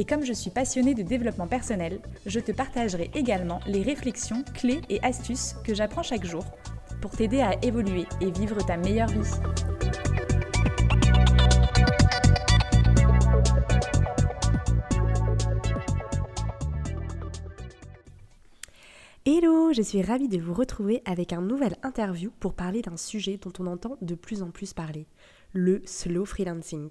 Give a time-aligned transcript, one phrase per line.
[0.00, 4.80] Et comme je suis passionnée de développement personnel, je te partagerai également les réflexions, clés
[4.88, 6.44] et astuces que j'apprends chaque jour
[7.02, 9.28] pour t'aider à évoluer et vivre ta meilleure vie.
[19.26, 23.36] Hello, je suis ravie de vous retrouver avec un nouvel interview pour parler d'un sujet
[23.36, 25.08] dont on entend de plus en plus parler,
[25.52, 26.88] le slow freelancing.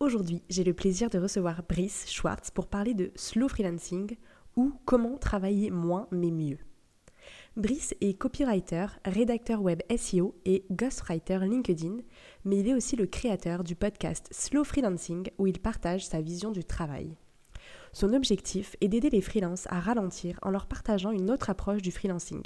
[0.00, 4.16] Aujourd'hui, j'ai le plaisir de recevoir Brice Schwartz pour parler de slow freelancing
[4.54, 6.58] ou comment travailler moins mais mieux.
[7.56, 11.96] Brice est copywriter, rédacteur web SEO et ghostwriter LinkedIn,
[12.44, 16.52] mais il est aussi le créateur du podcast Slow Freelancing où il partage sa vision
[16.52, 17.16] du travail.
[17.92, 21.90] Son objectif est d'aider les freelances à ralentir en leur partageant une autre approche du
[21.90, 22.44] freelancing.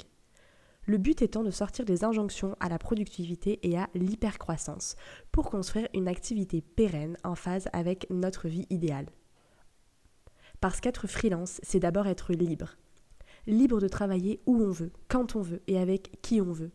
[0.85, 4.95] Le but étant de sortir des injonctions à la productivité et à l'hypercroissance
[5.31, 9.07] pour construire une activité pérenne en phase avec notre vie idéale.
[10.59, 12.75] Parce qu'être freelance, c'est d'abord être libre.
[13.47, 16.71] Libre de travailler où on veut, quand on veut et avec qui on veut.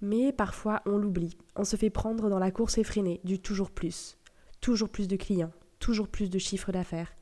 [0.00, 4.16] Mais parfois on l'oublie, on se fait prendre dans la course effrénée du toujours plus.
[4.60, 7.14] Toujours plus de clients, toujours plus de chiffres d'affaires,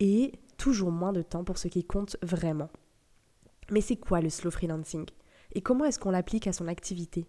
[0.00, 2.70] et toujours moins de temps pour ce qui compte vraiment.
[3.70, 5.06] Mais c'est quoi le slow freelancing?
[5.56, 7.26] Et comment est-ce qu'on l'applique à son activité?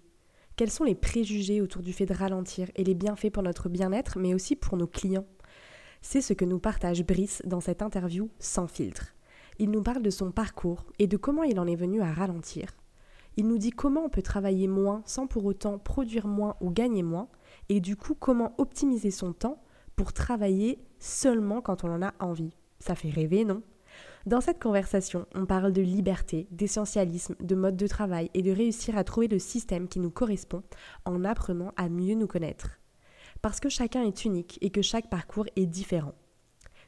[0.58, 4.20] Quels sont les préjugés autour du fait de ralentir et les bienfaits pour notre bien-être,
[4.20, 5.26] mais aussi pour nos clients?
[6.02, 9.16] C'est ce que nous partage Brice dans cette interview sans filtre.
[9.60, 12.76] Il nous parle de son parcours et de comment il en est venu à ralentir.
[13.38, 17.04] Il nous dit comment on peut travailler moins sans pour autant produire moins ou gagner
[17.04, 17.30] moins,
[17.70, 19.64] et du coup comment optimiser son temps
[19.96, 22.58] pour travailler seulement quand on en a envie.
[22.80, 23.64] Ça fait rêver, non?
[24.28, 28.98] Dans cette conversation, on parle de liberté, d'essentialisme, de mode de travail et de réussir
[28.98, 30.64] à trouver le système qui nous correspond
[31.06, 32.78] en apprenant à mieux nous connaître.
[33.42, 36.14] Parce que chacun est unique et que chaque parcours est différent.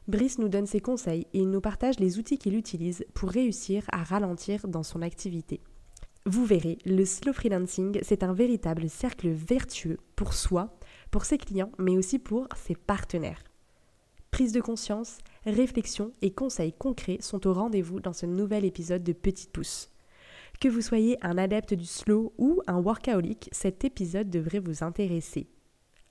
[0.06, 3.84] Brice nous donne ses conseils et il nous partage les outils qu'il utilise pour réussir
[3.90, 5.62] à ralentir dans son activité.
[6.26, 10.78] Vous verrez, le slow freelancing, c'est un véritable cercle vertueux pour soi,
[11.10, 13.42] pour ses clients, mais aussi pour ses partenaires.
[14.30, 19.12] Prise de conscience, réflexion et conseils concrets sont au rendez-vous dans ce nouvel épisode de
[19.12, 19.90] Petite Pousse.
[20.60, 25.48] Que vous soyez un adepte du slow ou un workaholic, cet épisode devrait vous intéresser.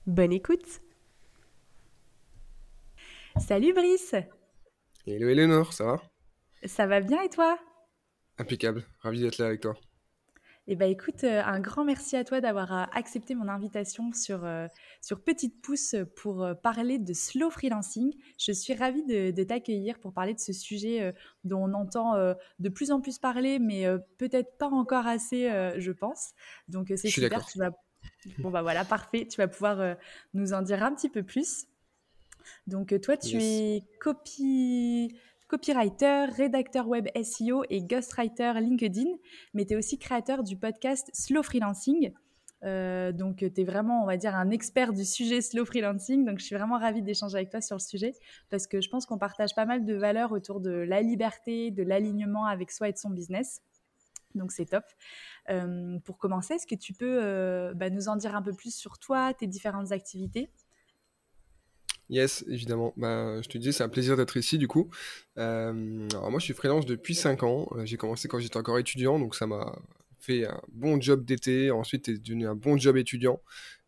[0.06, 0.80] Bonne écoute
[3.38, 4.14] Salut Brice
[5.06, 6.02] Hello Eleanor, ça va?
[6.64, 7.58] Ça va bien et toi?
[8.38, 9.74] Impeccable, ravi d'être là avec toi.
[10.72, 14.44] Eh bien, écoute, euh, un grand merci à toi d'avoir euh, accepté mon invitation sur,
[14.44, 14.68] euh,
[15.02, 18.14] sur Petite Pouce pour parler de slow freelancing.
[18.38, 22.14] Je suis ravie de, t'accueillir pour parler de ce sujet dont on entend
[22.60, 23.84] de plus en plus parler, mais
[24.18, 26.34] peut-être pas encore assez, je pense.
[26.68, 27.44] Donc, c'est super.
[27.46, 27.72] Tu vas...
[28.38, 29.26] Bon, bah voilà, parfait.
[29.26, 29.96] Tu vas pouvoir
[30.34, 31.66] nous en dire un petit peu plus.
[32.66, 35.16] Donc, toi, tu es copie
[35.50, 39.10] copywriter, rédacteur web SEO et ghostwriter LinkedIn,
[39.52, 42.12] mais tu es aussi créateur du podcast Slow Freelancing.
[42.62, 46.24] Euh, donc, tu es vraiment, on va dire, un expert du sujet slow freelancing.
[46.24, 48.12] Donc, je suis vraiment ravie d'échanger avec toi sur le sujet
[48.48, 51.82] parce que je pense qu'on partage pas mal de valeurs autour de la liberté, de
[51.82, 53.60] l'alignement avec soi et de son business.
[54.36, 54.84] Donc, c'est top.
[55.48, 58.72] Euh, pour commencer, est-ce que tu peux euh, bah, nous en dire un peu plus
[58.72, 60.52] sur toi, tes différentes activités?
[62.10, 62.92] Yes, évidemment.
[62.96, 64.90] Bah, je te dis, c'est un plaisir d'être ici du coup.
[65.38, 67.68] Euh, alors moi, je suis freelance depuis 5 ans.
[67.76, 69.78] Euh, j'ai commencé quand j'étais encore étudiant, donc ça m'a
[70.18, 71.70] fait un bon job d'été.
[71.70, 73.40] Ensuite, c'est devenu un bon job étudiant.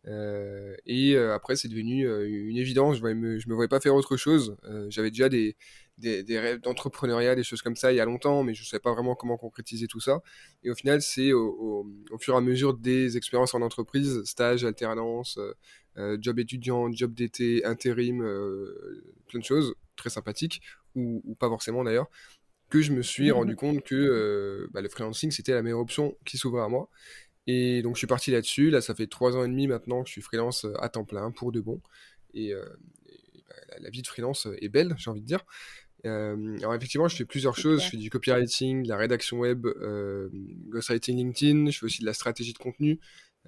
[0.07, 2.97] Euh, et après, c'est devenu une évidence.
[2.97, 4.57] Je ne me, je me voyais pas faire autre chose.
[4.89, 5.55] J'avais déjà des,
[5.97, 8.65] des, des rêves d'entrepreneuriat, des choses comme ça il y a longtemps, mais je ne
[8.65, 10.21] savais pas vraiment comment concrétiser tout ça.
[10.63, 14.65] Et au final, c'est au, au, fur et à mesure des expériences en entreprise, stage,
[14.65, 15.39] alternance,
[15.97, 20.61] euh, job étudiant, job d'été, intérim, euh, plein de choses très sympathiques,
[20.95, 22.09] ou, pas forcément d'ailleurs,
[22.69, 25.79] que je me suis mmh rendu compte que euh, bah, le freelancing, c'était la meilleure
[25.79, 26.89] option qui s'ouvrait à moi.
[27.47, 28.69] Et donc je suis parti là-dessus.
[28.69, 31.31] Là, ça fait trois ans et demi maintenant que je suis freelance à temps plein
[31.31, 31.81] pour de bon.
[32.33, 35.45] Et, bah, la, vie de freelance est belle, j'ai envie de dire.
[36.03, 37.83] alors effectivement, je fais plusieurs choses.
[37.83, 39.67] Je fais du copywriting, de la rédaction web,
[40.69, 41.69] ghostwriting LinkedIn.
[41.69, 42.99] Je fais aussi de la stratégie de contenu.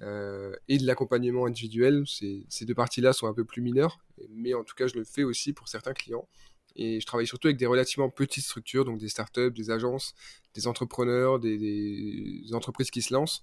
[0.02, 2.04] Euh, et de l'accompagnement individuel.
[2.06, 5.04] Ces, ces deux parties-là sont un peu plus mineures, mais en tout cas, je le
[5.04, 6.28] fais aussi pour certains clients.
[6.76, 10.14] et je travaille surtout avec des relativement petites structures, donc des startups, des agences,
[10.54, 13.42] des entrepreneurs, des, entreprises qui se lancent,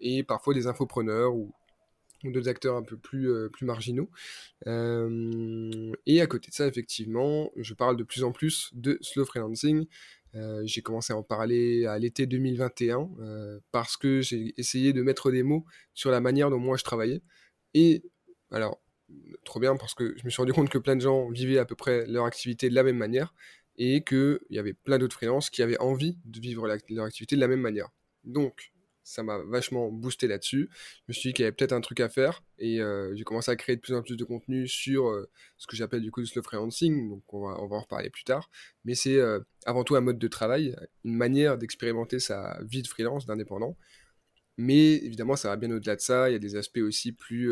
[0.00, 1.52] et parfois des infopreneurs ou,
[2.24, 4.08] d'autres acteurs un peu plus, plus marginaux.
[4.64, 9.86] et à côté de ça, effectivement, je parle de plus en plus de slow freelancing.
[10.62, 13.10] j'ai commencé à en parler à l'été 2021
[13.72, 15.64] parce que j'ai essayé de mettre des mots
[15.94, 17.22] sur la manière dont moi je travaillais.
[17.74, 18.04] Et
[18.52, 18.80] alors,
[19.44, 21.64] trop bien parce que je me suis rendu compte que plein de gens vivaient à
[21.64, 23.34] peu près leur activité de la même manière
[23.76, 27.40] et qu'il y avait plein d'autres freelances qui avaient envie de vivre leur activité de
[27.40, 27.88] la même manière.
[28.24, 28.72] Donc,
[29.04, 30.70] ça m'a vachement boosté là-dessus.
[30.72, 33.24] Je me suis dit qu'il y avait peut-être un truc à faire et euh, j'ai
[33.24, 35.28] commencé à créer de plus en plus de contenu sur euh,
[35.58, 38.48] ce que j'appelle du coup le slow freelancing, donc on va, en reparler plus tard.
[38.84, 42.88] Mais c'est euh, avant tout un mode de travail, une manière d'expérimenter sa vie de
[42.88, 43.76] freelance, d'indépendant.
[44.56, 46.30] Mais évidemment, ça va bien au-delà de ça.
[46.30, 47.50] Il y a des aspects aussi plus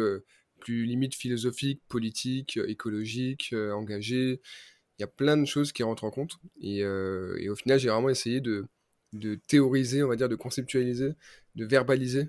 [0.61, 4.41] plus limite philosophique, politique, euh, écologique, euh, engagé.
[4.99, 6.37] Il y a plein de choses qui rentrent en compte.
[6.61, 8.67] Et au final, j'ai vraiment essayé de,
[9.13, 11.13] de, théoriser, on va dire, de conceptualiser,
[11.57, 12.29] de verbaliser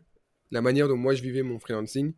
[0.51, 2.13] la manière dont moi je vivais mon freelancing.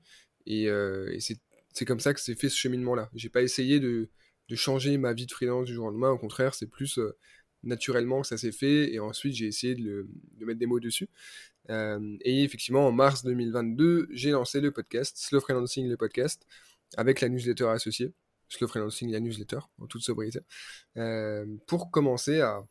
[0.45, 3.10] Et, et c'est comme ça que s'est fait ce cheminement-là.
[3.13, 4.10] J'ai pas essayé de,
[4.50, 6.10] de, changer ma vie de freelance du jour au lendemain.
[6.10, 7.00] Au contraire, c'est plus
[7.63, 8.94] naturellement que ça s'est fait.
[8.94, 10.07] Et ensuite, j'ai essayé de,
[10.38, 11.10] de, mettre des mots dessus.
[11.69, 16.45] Euh, et effectivement, en mars 2022, j'ai lancé le podcast, Slow Freelancing, le podcast,
[16.98, 18.13] avec la newsletter associée,
[18.50, 20.39] Slow Freelancing, la newsletter, en toute sobriété,
[20.98, 22.63] euh, pour commencer à,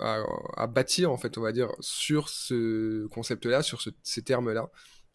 [0.00, 4.70] à, bâtir, en fait, on va dire, sur ce concept-là, sur ces termes-là,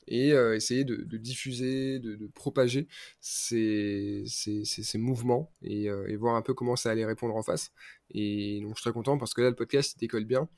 [0.07, 2.87] et euh, essayer de, diffuser, de, propager
[3.19, 7.71] ces, ces, ces, mouvements et, et, voir un peu comment ça allait répondre en face.
[8.13, 10.49] Et donc je suis très content parce que là, le podcast, il décolle bien.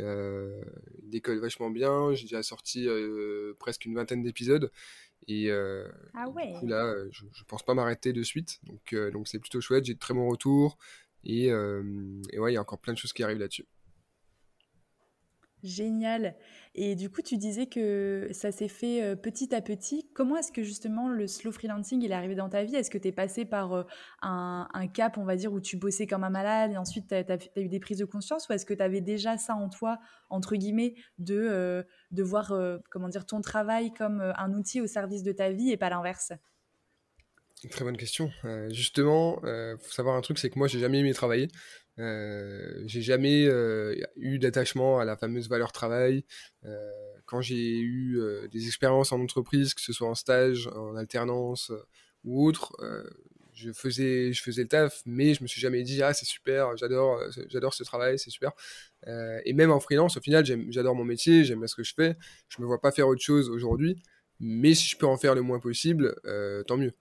[0.00, 0.62] Euh,
[1.02, 2.12] il décolle vachement bien.
[2.14, 4.70] J'ai déjà sorti euh, presque une vingtaine d'épisodes.
[5.26, 6.52] Et euh, ah ouais.
[6.52, 8.60] du coup, là, je, je pense pas m'arrêter de suite.
[8.64, 9.84] Donc, donc c'est plutôt chouette.
[9.84, 10.78] J'ai de très bons retours.
[11.24, 13.66] Et, et ouais, il y a encore plein de choses qui arrivent là-dessus.
[15.64, 16.36] Génial.
[16.76, 20.08] Et du coup, tu disais que ça s'est fait euh, petit à petit.
[20.14, 22.76] Comment est-ce que justement le slow freelancing est arrivé dans ta vie?
[22.76, 23.82] Est-ce que tu es passé par euh,
[24.22, 27.38] un, cap, on va dire, où tu bossais comme un malade et ensuite tu as,
[27.56, 28.48] eu des prises de conscience?
[28.48, 29.98] Ou est-ce que tu avais déjà ça en toi,
[30.30, 31.82] entre guillemets, de, euh,
[32.12, 32.54] de voir
[32.90, 36.32] comment dire, ton travail comme un outil au service de ta vie et pas l'inverse?
[37.70, 38.30] Très bonne question.
[38.70, 41.48] justement, il faut savoir un truc, c'est que moi, j'ai jamais aimé travailler.
[41.98, 46.24] Euh, j'ai jamais euh, eu d'attachement à la fameuse valeur travail.
[46.64, 46.90] Euh,
[47.26, 48.20] quand j'ai eu
[48.50, 51.72] des expériences en entreprise, que ce soit en stage, en alternance
[52.24, 52.74] ou autre,
[53.52, 56.76] je faisais je faisais le taf mais je me suis jamais dit ah c'est super
[56.76, 58.52] j'adore j'adore ce travail c'est super
[59.44, 62.16] et même en freelance au final j'adore mon métier j'aime ce que je fais
[62.48, 64.00] je me vois pas faire autre chose aujourd'hui
[64.38, 66.14] mais si je peux en faire le moins possible
[66.68, 66.94] tant mieux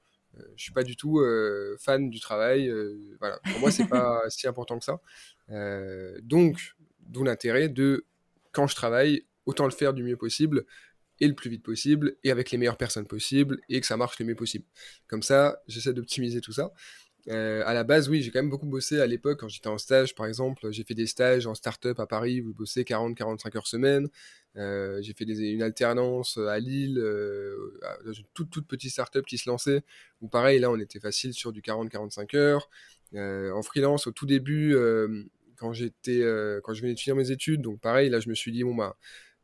[0.56, 2.70] je suis pas du tout euh, fan du travail.
[2.70, 5.02] Euh, voilà, pour moi, c'est pas si important que ça.
[5.50, 8.06] Euh, donc, d'où l'intérêt de
[8.52, 10.66] quand je travaille, autant le faire du mieux possible
[11.20, 14.20] et le plus vite possible et avec les meilleures personnes possibles et que ça marche
[14.20, 14.66] le mieux possible.
[15.08, 16.72] Comme ça, j'essaie d'optimiser tout ça.
[17.30, 19.78] Euh, à la base, oui, j'ai quand même beaucoup bossé à l'époque quand j'étais en
[19.78, 20.72] stage, par exemple.
[20.72, 24.08] J'ai fait des stages en start-up à Paris où je bossais 40-45 heures semaine.
[24.58, 29.38] Euh, j'ai fait une alternance à Lille, euh, dans une toute, toute petite start-up qui
[29.38, 29.84] se lançait,
[30.22, 32.70] où pareil, là, on était facile sur du 40-45 heures.
[33.14, 34.76] en freelance, au tout début,
[35.58, 36.22] quand, j'étais,
[36.64, 38.76] quand je venais de finir mes études, donc pareil, là, je me suis dit, bon,
[38.76, 38.98] bah,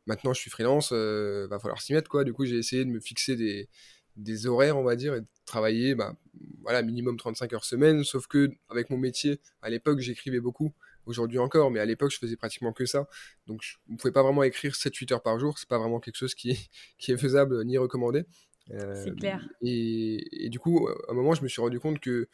[0.06, 2.24] maintenant je suis freelance, va falloir s'y mettre, quoi.
[2.24, 3.68] Du coup, j'ai essayé de me fixer des,
[4.16, 6.16] des horaires, on va dire, et de travailler bah,
[6.62, 10.72] voilà, minimum 35 heures semaine, sauf que avec mon métier, à l'époque, j'écrivais beaucoup,
[11.06, 13.08] aujourd'hui encore, mais à l'époque, je faisais pratiquement que ça.
[13.46, 16.16] Donc, je ne pouvais pas vraiment écrire 7-8 heures par jour, c'est pas vraiment quelque
[16.16, 18.24] chose qui est, qui est faisable ni recommandé.
[18.70, 19.46] Euh, c'est clair.
[19.62, 22.28] Et, et, du coup, à un moment, je me suis rendu compte que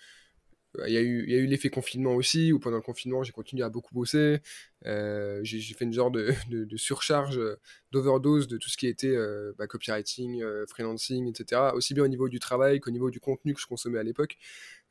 [0.86, 3.68] il y a eu, eu l'effet confinement aussi, où pendant le confinement, j'ai continué à
[3.68, 4.40] beaucoup bosser.
[4.86, 7.58] Euh, j'ai fait une genre de, de, surcharge, euh,
[7.92, 11.72] d'overdose de tout ce qui était euh, bah, copywriting, freelancing, etc.
[11.74, 14.36] Aussi bien au niveau du travail qu'au niveau du contenu que je consommais à l'époque.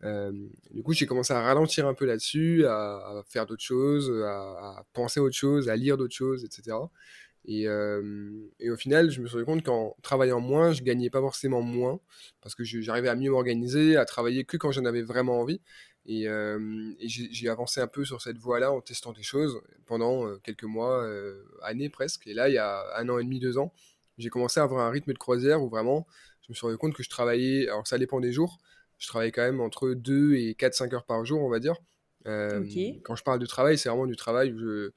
[0.01, 4.85] Du coup, j'ai commencé à ralentir un peu là-dessus, à, faire d'autres choses, à, à,
[4.93, 6.77] penser autre chose, à lire d'autres choses, etc.
[7.45, 7.63] Et,
[8.59, 11.61] et, au final, je me suis rendu compte qu'en travaillant moins, je gagnais pas forcément
[11.61, 11.99] moins,
[12.41, 15.61] parce que j'arrivais à mieux m'organiser, à travailler que quand j'en avais vraiment envie.
[16.05, 20.63] Et, et j'ai avancé un peu sur cette voie-là en testant des choses pendant quelques
[20.63, 21.07] mois,
[21.63, 22.27] années presque.
[22.27, 23.73] Et là, il y a un an et demi, deux ans,
[24.19, 26.05] j'ai commencé à avoir un rythme de croisière où vraiment,
[26.41, 28.59] je me suis rendu compte que je travaillais, alors ça dépend des jours,
[28.99, 31.75] je travaillais quand même entre 2 et 4-5 heures par jour, on va dire.
[33.03, 34.91] Quand je parle de travail, c'est vraiment du travail où je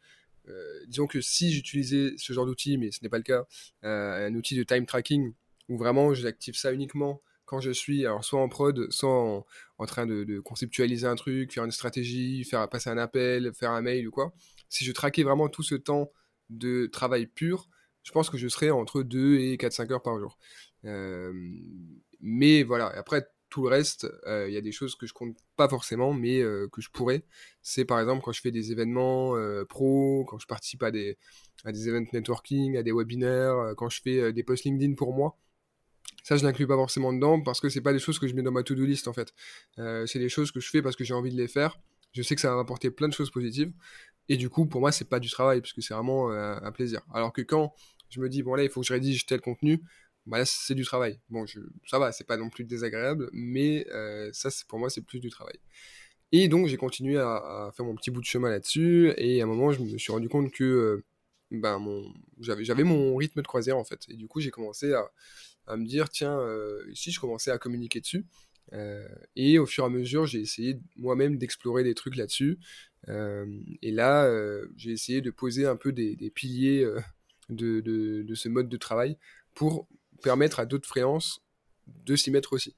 [0.49, 3.47] euh, disons que si j'utilisais ce genre d'outil, mais ce n'est pas le cas,
[3.85, 5.33] euh, un outil de time tracking
[5.69, 9.45] où vraiment j'active ça uniquement quand je suis alors soit en prod, soit
[9.79, 13.83] en, train de, conceptualiser un truc, faire une stratégie, faire passer un appel, faire un
[13.83, 14.33] mail ou quoi,
[14.69, 16.11] si je traquais vraiment tout ce temps
[16.51, 17.69] de travail pur,
[18.03, 20.39] je pense que je serais entre 2 et 4-5 heures par jour.
[20.87, 21.33] Euh,
[22.21, 25.37] mais voilà, après, tout le reste, euh, il y a des choses que je compte
[25.57, 27.23] pas forcément, mais euh, que je pourrais.
[27.61, 29.35] C'est par exemple quand je fais des événements
[29.69, 31.19] pro, quand je participe à des,
[31.67, 35.37] à events networking, à des webinaires, quand je fais des posts LinkedIn pour moi.
[36.25, 38.43] Ça, je n'inclus pas forcément dedans parce que c'est pas des choses que je mets
[38.43, 39.35] dans ma to-do list en fait.
[39.77, 41.79] c'est des choses que je fais parce que j'ai envie de les faire.
[42.13, 43.73] Je sais que ça va m'apporter plein de choses positives.
[44.31, 47.03] Et du coup, pour moi, c'est pas du travail, puisque c'est vraiment un plaisir.
[47.13, 47.75] Alors que quand
[48.09, 49.83] je me dis, bon là, il faut que je rédige tel contenu,
[50.27, 51.19] bah là, c'est du travail.
[51.31, 55.03] Bon, je, ça va, c'est pas non plus désagréable, mais euh, ça, pour moi, c'est
[55.03, 55.59] plus du travail.
[56.31, 59.47] Et donc, j'ai continué à, faire mon petit bout de chemin là-dessus, et à un
[59.47, 61.05] moment, je me suis rendu compte que euh,
[61.51, 64.01] ben, mon, j'avais, mon rythme de croisière, en fait.
[64.09, 65.11] Et du coup, j'ai commencé à,
[65.67, 68.25] à, me dire, tiens, euh, si je commençais à communiquer dessus.
[69.37, 72.59] et au fur et à mesure, j'ai essayé moi-même d'explorer des trucs là-dessus.
[73.09, 74.31] et là,
[74.77, 76.87] j'ai essayé de poser un peu des, des piliers
[77.51, 79.19] de, de, ce mode de travail
[79.55, 79.89] pour
[80.23, 81.41] permettre à d'autres freelances
[81.87, 82.77] de s'y mettre aussi.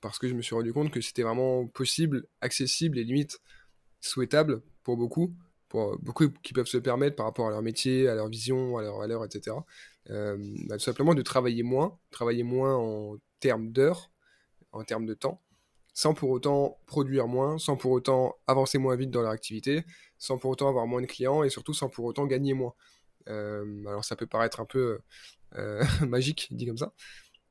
[0.00, 3.40] Parce que je me suis rendu compte que c'était vraiment possible, accessible et limite
[4.00, 5.34] souhaitable pour beaucoup,
[5.68, 8.82] pour beaucoup qui peuvent se permettre par rapport à leur métier, à leur vision, à
[8.82, 9.56] leur valeur, etc.
[10.10, 10.36] Euh,
[10.68, 14.10] bah, tout simplement de travailler moins, travailler moins en termes d'heures,
[14.72, 15.40] en termes de temps,
[15.94, 19.84] sans pour autant produire moins, sans pour autant avancer moins vite dans leur activité,
[20.18, 22.74] sans pour autant avoir moins de clients et surtout sans pour autant gagner moins.
[23.28, 24.98] Euh, alors ça peut paraître un peu
[25.56, 26.92] euh, magique, dit comme ça.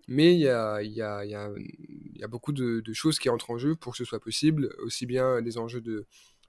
[0.07, 4.19] Mais il y a, beaucoup de, choses qui entrent en jeu pour que ce soit
[4.19, 6.05] possible, aussi bien des enjeux de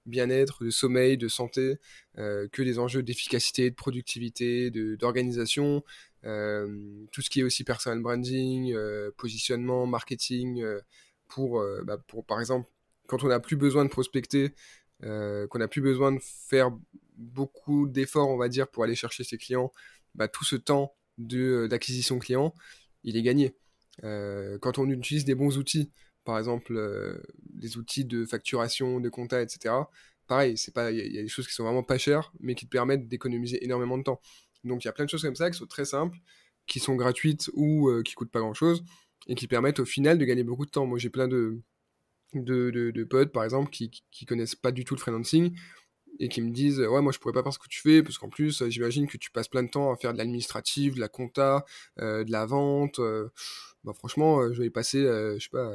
[0.06, 1.78] bien-être, de sommeil, de santé,
[2.18, 5.84] euh, que des enjeux d'efficacité, de productivité, d'organisation,
[6.22, 8.76] tout ce qui est aussi personal branding,
[9.16, 10.64] positionnement, marketing,
[11.36, 12.68] bah, pour, par exemple,
[13.06, 14.52] quand on n'a plus besoin de prospecter,
[15.00, 16.72] qu'on n'a plus besoin de faire
[17.16, 19.72] beaucoup d'efforts, on va dire, pour aller chercher ses clients,
[20.14, 20.94] bah, tout ce temps
[21.32, 22.54] euh, d'acquisition client,
[23.04, 23.54] il est gagné.
[24.02, 25.90] Euh, quand on utilise des bons outils,
[26.24, 29.74] par exemple euh, des outils de facturation, de compta, etc.,
[30.26, 33.08] pareil, il y, a des choses qui sont vraiment pas chères, mais qui te permettent
[33.08, 34.20] d'économiser énormément de temps.
[34.64, 36.18] Donc il y a plein de choses comme ça qui sont très simples,
[36.66, 38.84] qui sont gratuites ou qui coûtent pas grand chose,
[39.26, 40.86] et qui permettent au final de gagner beaucoup de temps.
[40.86, 41.60] Moi j'ai plein de,
[42.32, 45.54] de, de, potes, par exemple, qui, qui connaissent pas du tout le freelancing,
[46.18, 48.18] et qui me disent ouais moi je pourrais pas faire ce que tu fais parce
[48.18, 51.00] qu'en plus euh, j'imagine que tu passes plein de temps à faire de l'administratif, de
[51.00, 51.64] la compta,
[52.00, 52.98] euh, de la vente.
[52.98, 53.28] Euh.
[53.84, 55.72] bah franchement je vais passer je sais pas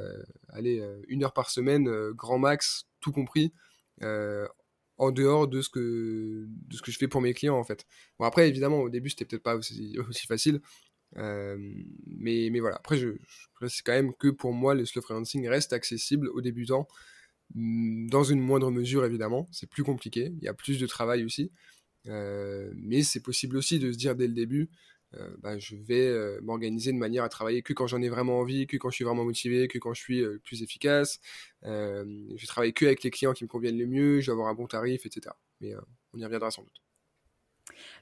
[0.49, 3.53] allez une heure par semaine grand max tout compris
[4.01, 7.85] en dehors de ce que de ce que je fais pour mes clients en fait.
[8.19, 9.95] Bon après évidemment au début c'était peut-être pas aussi,
[10.27, 10.61] facile.
[11.15, 13.09] mais, mais voilà, après, je,
[13.61, 16.87] je c'est quand même que pour moi, le slow freelancing reste accessible aux débutants
[17.55, 21.51] dans une moindre mesure évidemment, c'est plus compliqué, il y a plus de travail aussi,
[22.07, 24.69] euh, mais c'est possible aussi de se dire dès le début,
[25.15, 28.39] euh, bah, je vais euh, m'organiser de manière à travailler que quand j'en ai vraiment
[28.39, 31.19] envie, que quand je suis vraiment motivé, que quand je suis plus efficace,
[31.63, 34.49] je vais travailler que avec les clients qui me conviennent le mieux, je vais avoir
[34.49, 35.35] un bon tarif, etc.
[35.61, 35.73] Mais
[36.13, 36.88] on y reviendra sans doute.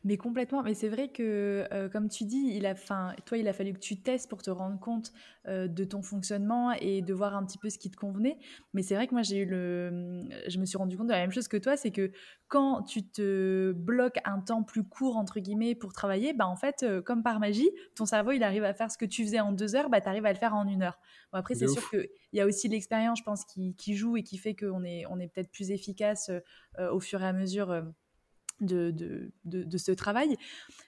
[0.03, 3.47] Mais complètement, mais c'est vrai que, euh, comme tu dis, il a, fin, toi, il
[3.47, 5.12] a fallu que tu testes pour te rendre compte
[5.47, 8.38] euh, de ton fonctionnement et de voir un petit peu ce qui te convenait.
[8.74, 11.19] Mais c'est vrai que moi, j'ai eu le, je me suis rendu compte de la
[11.19, 12.12] même chose que toi, c'est que
[12.47, 16.83] quand tu te bloques un temps plus court, entre guillemets, pour travailler, bah, en fait,
[16.83, 19.51] euh, comme par magie, ton cerveau, il arrive à faire ce que tu faisais en
[19.51, 21.00] deux heures, bah, tu arrives à le faire en une heure.
[21.31, 24.24] Bon, après, c'est sûr qu'il y a aussi l'expérience, je pense, qui, qui, joue et
[24.24, 26.31] qui fait qu'on est, on est peut-être plus efficace
[26.77, 27.83] au fur et à mesure
[28.61, 30.35] de, de, de, ce travail.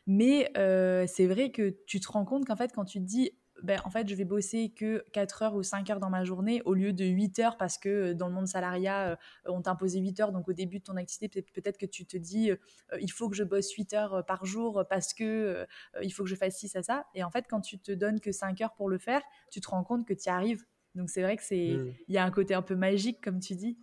[0.07, 3.31] Mais euh, c'est vrai que tu te rends compte qu'en fait, quand tu te dis,
[3.61, 6.61] ben, en fait, je vais bosser que 4 heures ou 5 heures dans ma journée
[6.63, 9.71] au lieu de 8 heures parce que euh, dans le monde salariat, euh, on t'a
[9.71, 10.31] imposé 8 heures.
[10.31, 12.51] Donc, au début de ton activité, peut-être que tu te dis,
[12.99, 15.65] il faut que je bosse 8 heures par jour parce que
[16.01, 17.05] il faut que je fasse ci, ça, ça.
[17.13, 19.21] Et en fait, quand tu te donnes que 5 heures pour le faire,
[19.51, 20.63] tu te rends compte que tu y arrives.
[20.95, 21.93] Donc, c'est vrai que c'est, mmh.
[22.07, 23.77] il y a un côté un peu magique, comme tu dis.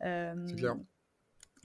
[0.00, 0.76] c'est clair.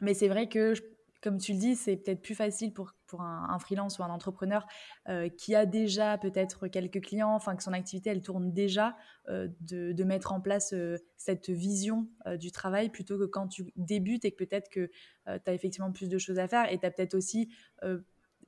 [0.02, 0.74] Mais c'est vrai que
[1.22, 4.66] comme tu le dis, c'est peut-être plus facile pour, pour un, freelance ou un entrepreneur
[5.10, 8.96] euh, qui a déjà peut-être quelques clients, enfin que son activité elle tourne déjà,
[9.30, 12.08] euh, de, de, mettre en place euh, cette vision
[12.40, 14.90] du travail plutôt que quand tu débutes et que peut-être que
[15.26, 17.50] tu as effectivement plus de choses à faire et tu as peut-être aussi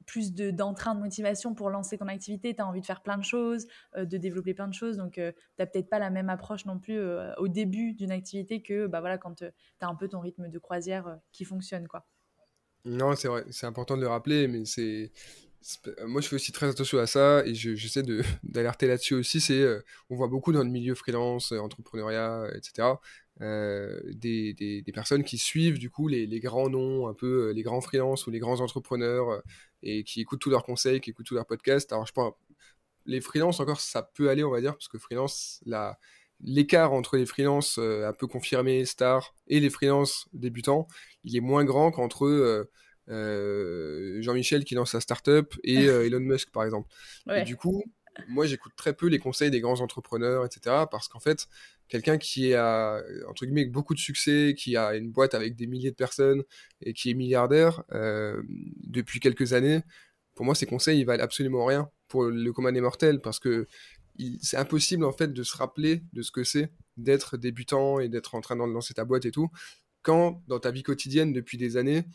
[0.05, 3.23] plus d'entrain de, motivation pour lancer ton activité, tu as envie de faire plein de
[3.23, 6.79] choses, de développer plein de choses, donc tu n'as peut-être pas la même approche non
[6.79, 6.99] plus
[7.37, 10.59] au début d'une activité que bah, voilà, quand tu as un peu ton rythme de
[10.59, 11.87] croisière qui fonctionne.
[11.87, 12.05] quoi.
[12.85, 15.11] Non, c'est vrai, c'est important de le rappeler, mais c'est
[16.05, 18.03] moi, je fais aussi très attention à ça et j'essaie
[18.43, 19.41] d'alerter là-dessus aussi.
[19.41, 19.65] C'est,
[20.09, 22.87] on voit beaucoup dans le milieu freelance, entrepreneuriat, etc.
[23.39, 27.61] des, des, des, personnes qui suivent du coup les, les, grands noms, un peu les
[27.61, 29.41] grands freelances ou les grands entrepreneurs
[29.83, 31.91] et qui écoutent tous leurs conseils, qui écoutent tous leurs podcasts.
[31.91, 32.33] Alors, je pense,
[33.05, 35.99] les freelances encore, ça peut aller, on va dire, parce que freelance, la,
[36.41, 40.87] l'écart entre les freelances un peu confirmés, stars, et les freelances débutants,
[41.23, 42.67] il est moins grand qu'entre
[43.09, 46.89] euh, Jean-Michel qui lance sa startup et euh, Elon Musk par exemple.
[47.33, 47.83] Et du coup,
[48.27, 50.85] moi j'écoute très peu les conseils des grands entrepreneurs, etc.
[50.89, 51.47] Parce qu'en fait,
[51.87, 55.91] quelqu'un qui a entre guillemets beaucoup de succès, qui a une boîte avec des milliers
[55.91, 56.43] de personnes
[56.81, 58.41] et qui est milliardaire euh,
[58.83, 59.81] depuis quelques années,
[60.35, 63.67] pour moi ces conseils ils valent absolument rien pour le commun des mortels parce que
[64.41, 68.35] c'est impossible en fait de se rappeler de ce que c'est d'être débutant et d'être
[68.35, 69.49] en train de lancer ta boîte et tout
[70.01, 72.05] quand dans ta vie quotidienne depuis des années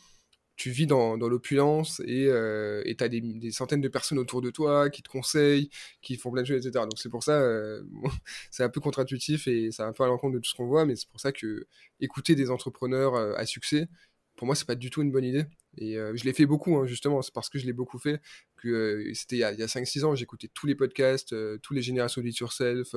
[0.55, 4.41] tu vis dans, dans l'opulence et euh, tu as des, des, centaines de personnes autour
[4.41, 5.69] de toi qui te conseillent,
[6.01, 6.85] qui font plein de choses, etc.
[6.85, 7.83] Donc c'est pour ça, euh,
[8.51, 10.67] c'est un peu contre-intuitif et ça va un peu à l'encontre de tout ce qu'on
[10.67, 11.67] voit, mais c'est pour ça que
[11.99, 13.89] écouter des entrepreneurs euh, à succès,
[14.35, 15.45] pour moi, c'est pas du tout une bonne idée.
[15.77, 18.21] Et euh, je l'ai fait beaucoup, hein, justement, c'est parce que je l'ai beaucoup fait,
[18.63, 22.21] euh, c'était il y a, a 5-6 ans, j'écoutais tous les podcasts, tous les générations
[22.21, 22.95] de yourself,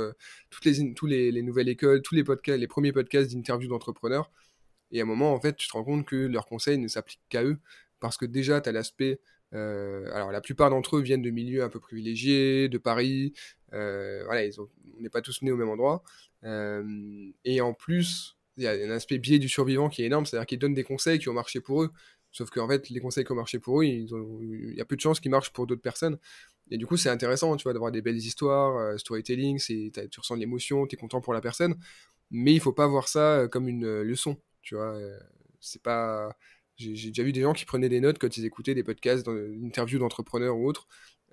[0.50, 4.30] toutes les, les, les, nouvelles écoles, tous les podcasts, les premiers podcasts d'interviews d'entrepreneurs.
[4.90, 7.20] Et à un moment, en fait, tu te rends compte que leurs conseils ne s'appliquent
[7.28, 7.58] qu'à eux.
[8.00, 9.20] Parce que déjà, tu as l'aspect.
[9.54, 13.32] Euh, alors, la plupart d'entre eux viennent de milieux un peu privilégiés, de Paris.
[13.72, 16.02] Euh, voilà, ils ont, on n'est pas tous nés au même endroit.
[16.44, 20.26] Euh, et en plus, il y a un aspect biais du survivant qui est énorme.
[20.26, 21.92] C'est-à-dire qu'ils donnent des conseils qui ont marché pour eux.
[22.32, 25.00] Sauf qu'en fait, les conseils qui ont marché pour eux, il y a peu de
[25.00, 26.18] chances qu'ils marchent pour d'autres personnes.
[26.70, 30.34] Et du coup, c'est intéressant, tu vois, d'avoir des belles histoires, storytelling, c'est, tu ressens
[30.34, 31.76] de l'émotion, tu es content pour la personne.
[32.30, 34.36] Mais il faut pas voir ça comme une leçon.
[34.62, 35.18] Tu vois, euh,
[35.60, 36.36] c'est pas.
[36.76, 39.98] J'ai déjà vu des gens qui prenaient des notes quand ils écoutaient des podcasts, d'interviews
[39.98, 40.86] d'entrepreneurs ou autres.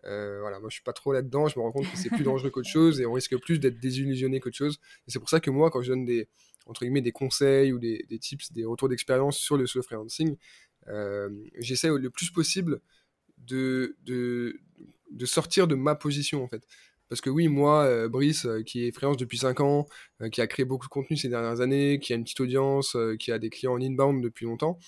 [0.07, 2.23] Euh, voilà, moi je suis pas trop là-dedans, je me rends compte que c'est plus
[2.23, 4.79] dangereux qu'autre chose et on risque plus d'être désillusionné qu'autre chose.
[5.07, 6.27] C'est pour ça que moi, quand je donne des,
[6.65, 10.37] entre guillemets, des conseils ou des, des tips, des retours d'expérience sur le slow freelancing,
[10.87, 12.81] euh, j'essaie le plus possible
[13.37, 14.59] de, de,
[15.11, 16.63] de, sortir de ma position en fait.
[17.09, 19.87] Parce que oui, moi, euh, Brice, qui est freelance depuis 5 ans,
[20.31, 23.31] qui a créé beaucoup de contenu ces dernières années, qui a une petite audience, qui
[23.31, 24.79] a des clients en inbound depuis longtemps,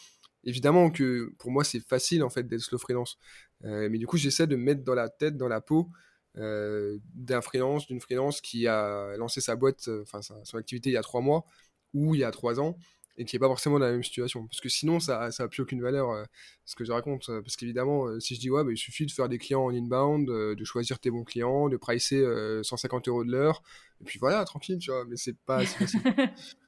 [0.43, 3.17] évidemment que pour moi, c'est facile en fait d'être slow freelance.
[3.63, 5.89] Mais du coup, j'essaie de me mettre dans la tête, dans la peau
[6.35, 11.01] d'un freelance, d'une freelance qui a lancé sa boîte, enfin son activité il y a
[11.01, 11.45] 3 mois
[11.93, 12.77] ou il y a 3 ans,
[13.17, 14.45] et qui n'est pas forcément dans la même situation.
[14.47, 16.23] Parce que sinon, ça n'a plus aucune valeur, euh,
[16.65, 17.29] ce que je raconte.
[17.29, 19.63] Euh, parce qu'évidemment, euh, si je dis, ouais, bah, il suffit de faire des clients
[19.63, 22.23] en inbound, de choisir tes bons clients, de pricer
[22.63, 23.63] 150 euros de l'heure,
[24.01, 26.01] et puis voilà, tranquille, tu vois, mais c'est pas si facile.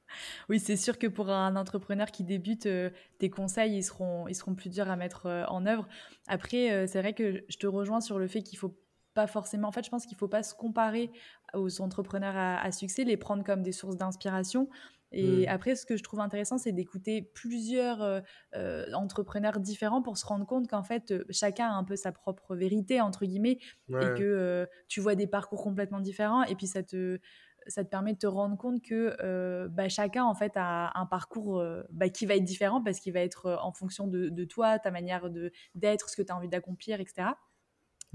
[0.50, 2.68] oui, c'est sûr que pour un entrepreneur qui débute,
[3.18, 5.88] tes conseils, ils seront, ils seront plus durs à mettre en œuvre.
[6.28, 8.76] Après, c'est vrai que je te rejoins sur le fait qu'il faut
[9.14, 9.68] pas forcément.
[9.68, 11.12] En fait, je pense qu'il faut pas se comparer
[11.54, 14.70] aux entrepreneurs à, à, succès, les prendre comme des sources d'inspiration.
[15.12, 15.50] Et mmh.
[15.50, 18.20] après, ce que je trouve intéressant, c'est d'écouter plusieurs euh,
[18.56, 22.12] euh, entrepreneurs différents pour se rendre compte qu'en fait, euh, chacun a un peu sa
[22.12, 23.58] propre vérité, entre guillemets,
[23.90, 26.44] et que tu vois des parcours complètement différents.
[26.44, 27.20] Et puis, ça te,
[27.68, 31.64] ça te permet de te rendre compte que bah, chacun, en fait, a un parcours
[31.92, 34.92] bah, qui va être différent parce qu'il va être en fonction de, de, toi, ta
[34.92, 35.30] manière
[35.76, 37.30] d'être, ce que tu as envie d'accomplir, etc.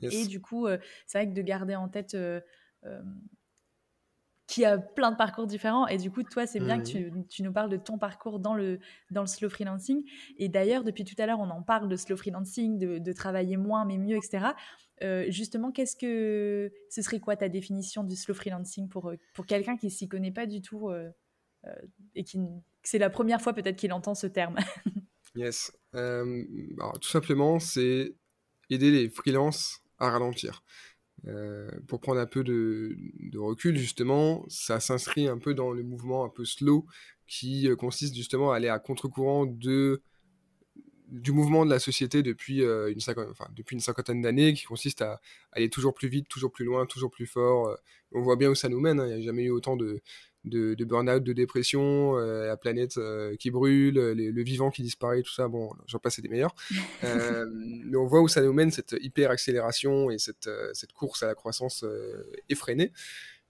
[0.03, 0.67] Et du coup,
[1.07, 2.17] c'est vrai que de garder en tête
[4.47, 5.87] qui a plein de parcours différents.
[5.87, 8.55] Et du coup, toi, c'est bien que tu, tu, nous parles de ton parcours dans
[8.55, 8.79] le,
[9.11, 10.05] dans le slow freelancing.
[10.37, 13.57] Et d'ailleurs, depuis tout à l'heure, on en parle de slow freelancing, de, de travailler
[13.57, 14.49] moins mais mieux, etc.
[15.03, 19.47] Euh, justement, qu'est-ce que ce serait quoi ta définition du slow freelancing pour, euh, pour
[19.47, 21.11] quelqu'un qui s'y connaît pas du tout euh,
[22.15, 22.39] et qui
[22.83, 24.57] c'est la première fois peut-être qu'il entend ce terme?
[25.37, 25.73] Yes.
[25.93, 28.15] Tout simplement, c'est
[28.71, 30.63] aider les freelances à ralentir.
[31.89, 32.97] Pour prendre un peu de,
[33.37, 36.87] recul, justement, ça s'inscrit un peu dans le mouvement un peu slow
[37.27, 40.03] qui consiste justement à aller à contre-courant de
[41.21, 42.99] du mouvement de la société depuis, euh, une,
[43.31, 45.21] enfin, depuis une cinquantaine d'années, qui consiste à
[45.53, 47.77] aller toujours plus vite, toujours plus loin, toujours plus fort.
[48.13, 49.01] on voit bien où ça nous mène.
[49.01, 49.07] Hein.
[49.07, 50.03] Il n'y a jamais eu autant de,
[50.45, 55.23] de, de burn-out, de dépression, euh, la planète euh, qui brûle, le vivant qui disparaît,
[55.23, 55.49] tout ça.
[55.49, 56.55] Bon, j'en passe des meilleurs.
[57.05, 61.23] Euh, mais on voit où ça nous mène, cette hyper accélération et cette, cette course
[61.23, 61.85] à la croissance
[62.49, 62.93] effrénée.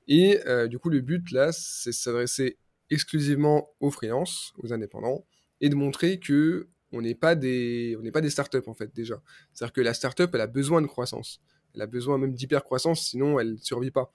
[0.09, 2.59] Et du coup, le but là, c'est de s'adresser
[2.91, 5.25] exclusivement aux freelances, aux indépendants,
[5.61, 8.95] et de montrer que on n'est pas des on n'est pas des startups en fait
[8.95, 9.21] déjà.
[9.53, 11.41] C'est-à-dire que la startup, elle a besoin de croissance.
[11.75, 14.13] Elle a besoin même d'hyper croissance, sinon elle ne survit pas.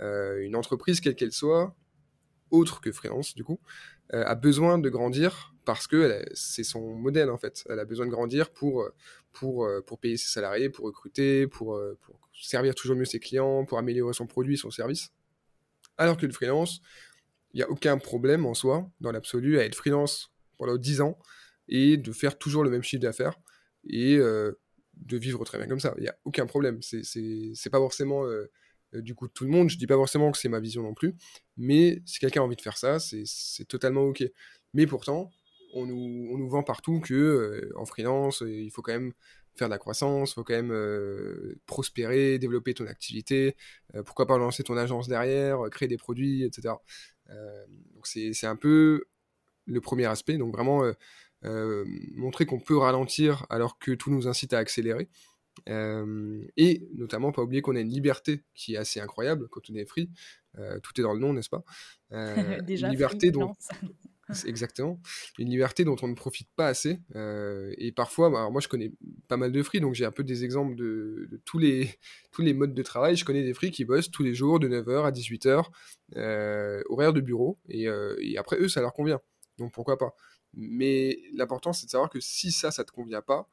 [0.00, 1.76] une entreprise, quelle qu'elle soit,
[2.50, 3.60] autre que freelance, du coup,
[4.12, 7.64] a besoin de grandir parce que c'est son modèle, en fait.
[7.68, 8.88] Elle a besoin de grandir pour,
[9.32, 13.78] pour, pour payer ses salariés, pour recruter, pour, pour servir toujours mieux ses clients, pour
[13.78, 15.12] améliorer son produit, son service.
[15.98, 16.80] Alors que le freelance,
[17.52, 21.18] il n'y a aucun problème en soi, dans l'absolu, à être freelance pendant 10 ans
[21.68, 23.38] et de faire toujours le même chiffre d'affaires
[23.88, 24.52] et euh,
[24.94, 25.94] de vivre très bien comme ça.
[25.96, 26.80] Il n'y a aucun problème.
[26.82, 28.50] C'est pas forcément euh,
[28.94, 29.68] euh, du coup tout le monde.
[29.70, 31.14] Je dis pas forcément que c'est ma vision non plus.
[31.56, 34.22] Mais si quelqu'un a envie de faire ça, c'est totalement OK.
[34.74, 35.30] Mais pourtant,
[35.74, 39.12] on nous, on nous vend partout que en freelance, il faut quand même
[39.54, 43.54] faire de la croissance, il faut quand même prospérer, développer ton activité,
[44.06, 46.74] pourquoi pas lancer ton agence derrière, créer des produits, etc.
[47.28, 49.04] donc c'est un peu
[49.66, 50.90] le premier aspect, donc vraiment
[51.44, 55.08] montrer qu'on peut ralentir alors que tout nous incite à accélérer.
[55.66, 59.86] et notamment pas oublier qu'on a une liberté qui est assez incroyable quand on est
[59.86, 60.10] free,
[60.82, 61.64] tout est dans le nom, n'est-ce pas?
[62.66, 63.52] Déjà, liberté dont
[64.46, 65.00] exactement.
[65.38, 67.00] Une liberté dont on ne profite pas assez.
[67.14, 68.92] Euh, et parfois, bah, alors moi je connais
[69.28, 71.90] pas mal de free, donc j'ai un peu des exemples de, tous, les,
[72.32, 73.16] tous les modes de travail.
[73.16, 75.66] Je connais des free qui bossent tous les jours de 9h à 18h,
[76.16, 79.20] euh, horaire de bureau, euh, et, après eux, ça leur convient.
[79.58, 80.14] Donc pourquoi pas?
[80.54, 83.48] Mais l'important, c'est de savoir que si ça, ça te convient pas,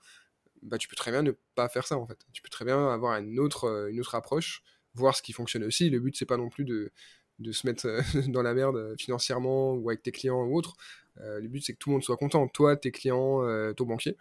[0.61, 2.19] bah, tu peux très bien ne pas faire ça en fait.
[2.33, 5.89] Tu peux très bien avoir une autre, une autre approche, voir ce qui fonctionne aussi.
[5.89, 6.91] Le but, c'est pas non plus de
[7.39, 10.75] de se mettre euh, dans la merde euh, financièrement ou avec tes clients ou autres.
[11.21, 12.47] Euh, le but, c'est que tout le monde soit content.
[12.47, 13.41] Toi, tes clients,
[13.73, 14.15] ton banquier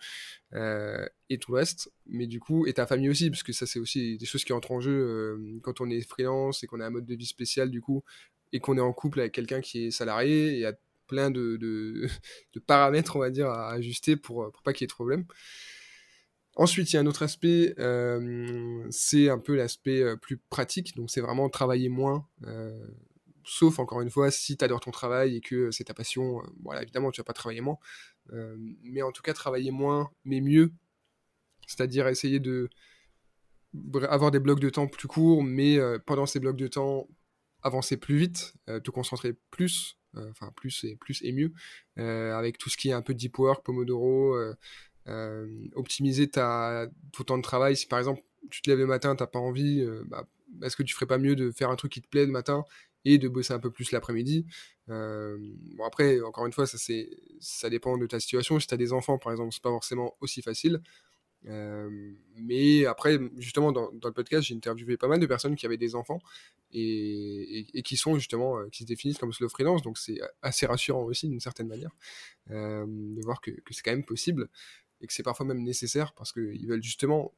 [0.52, 1.92] et tout le reste.
[2.06, 4.52] Mais du coup, et ta famille aussi, parce que ça, c'est aussi des choses qui
[4.52, 7.70] entrent en jeu quand on est freelance et qu'on a un mode de vie spécial,
[7.70, 8.02] du coup,
[8.52, 10.58] et qu'on est en couple avec quelqu'un qui est salarié.
[10.58, 10.72] Y a
[11.08, 12.08] plein de,
[12.66, 15.24] paramètres, on va dire, à ajuster pour, pour pas qu'il y ait de problème.
[16.58, 20.96] Ensuite, il y a un autre aspect, euh, c'est un peu l'aspect euh, plus pratique,
[20.96, 22.84] donc c'est vraiment travailler moins, euh,
[23.44, 26.82] sauf encore une fois si tu adores ton travail et que c'est ta passion, voilà,
[26.82, 27.78] évidemment tu vas pas travailler moins,
[28.82, 30.72] mais en tout cas travailler moins, mais mieux,
[31.68, 32.68] c'est-à-dire essayer de
[34.08, 37.06] avoir des blocs de temps plus courts, mais pendant ces blocs de temps,
[37.62, 41.52] avancer plus vite, te concentrer plus, enfin plus et plus et mieux,
[41.96, 44.36] avec tout ce qui est un peu deep work, Pomodoro,
[45.08, 47.76] euh, optimiser ta, ton temps de travail.
[47.76, 50.26] Si par exemple tu te lèves le matin, t'as pas envie, euh, bah,
[50.62, 52.64] est-ce que tu ferais pas mieux de faire un truc qui te plaît le matin
[53.04, 54.44] et de bosser un peu plus l'après-midi?
[54.90, 55.38] Euh,
[55.76, 56.76] bon après, encore une fois, ça,
[57.40, 58.60] ça dépend de ta situation.
[58.60, 60.82] Si tu as des enfants, par exemple, c'est pas forcément aussi facile.
[61.44, 65.77] Mais après, justement, dans, dans le podcast, j'ai interviewé pas mal de personnes qui avaient
[65.77, 66.20] des enfants
[66.72, 69.83] et, et, qui sont justement, qui se définissent comme slow freelance.
[69.83, 71.90] Donc c'est assez rassurant aussi d'une certaine manière
[72.48, 74.48] de voir que, que c'est quand même possible
[75.01, 77.33] et que c'est parfois même nécessaire parce qu'ils veulent justement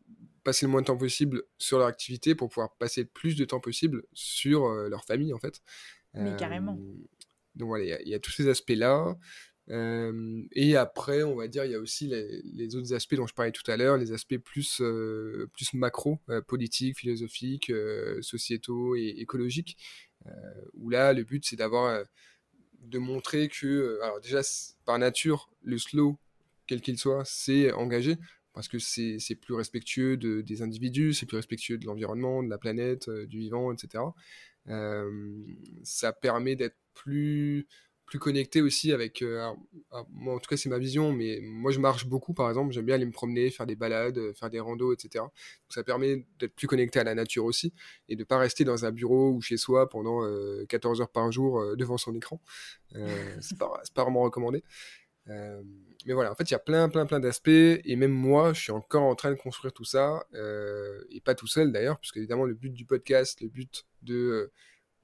[0.44, 3.44] passer le moins de temps possible sur leur activité pour pouvoir passer le plus de
[3.44, 5.60] temps possible sur euh, leur famille en fait.
[6.14, 6.76] Mais carrément.
[6.80, 7.08] Euh,
[7.56, 9.18] donc voilà, il y, a tous ces aspects-là.
[9.68, 13.52] Et après, on va dire, il y a aussi les, autres aspects dont je parlais
[13.52, 14.82] tout à l'heure, les aspects plus,
[15.52, 16.18] plus macro,
[16.48, 17.72] politiques, philosophiques,
[18.20, 19.76] sociétaux et écologiques,
[20.74, 22.04] où là, le but, c'est d'avoir,
[22.80, 24.40] de montrer que, alors déjà,
[24.84, 26.18] par nature, le slow,
[26.66, 28.16] quel qu'il soit, c'est engagé
[28.52, 32.58] parce que c'est plus respectueux de, des individus, c'est plus respectueux de l'environnement, de la
[32.58, 34.02] planète, du vivant, etc.
[35.84, 37.68] Ça permet d'être plus
[38.10, 39.50] plus connecté aussi avec euh,
[40.10, 42.84] moi en tout cas c'est ma vision mais moi je marche beaucoup par exemple j'aime
[42.84, 45.32] bien aller me promener faire des balades faire des randos etc Donc,
[45.70, 47.72] ça permet d'être plus connecté à la nature aussi
[48.08, 50.20] et de pas rester dans un bureau ou chez soi pendant
[50.68, 52.40] 14 heures par jour devant son écran
[53.40, 54.62] c'est pas, pas vraiment recommandé
[55.28, 55.62] euh,
[56.06, 57.48] mais voilà, en fait, il y a plein, plein, plein d'aspects.
[57.48, 60.24] Et même moi, je suis encore en train de construire tout ça.
[60.34, 64.50] Euh, et pas tout seul d'ailleurs, puisque évidemment, le but du podcast, le but de,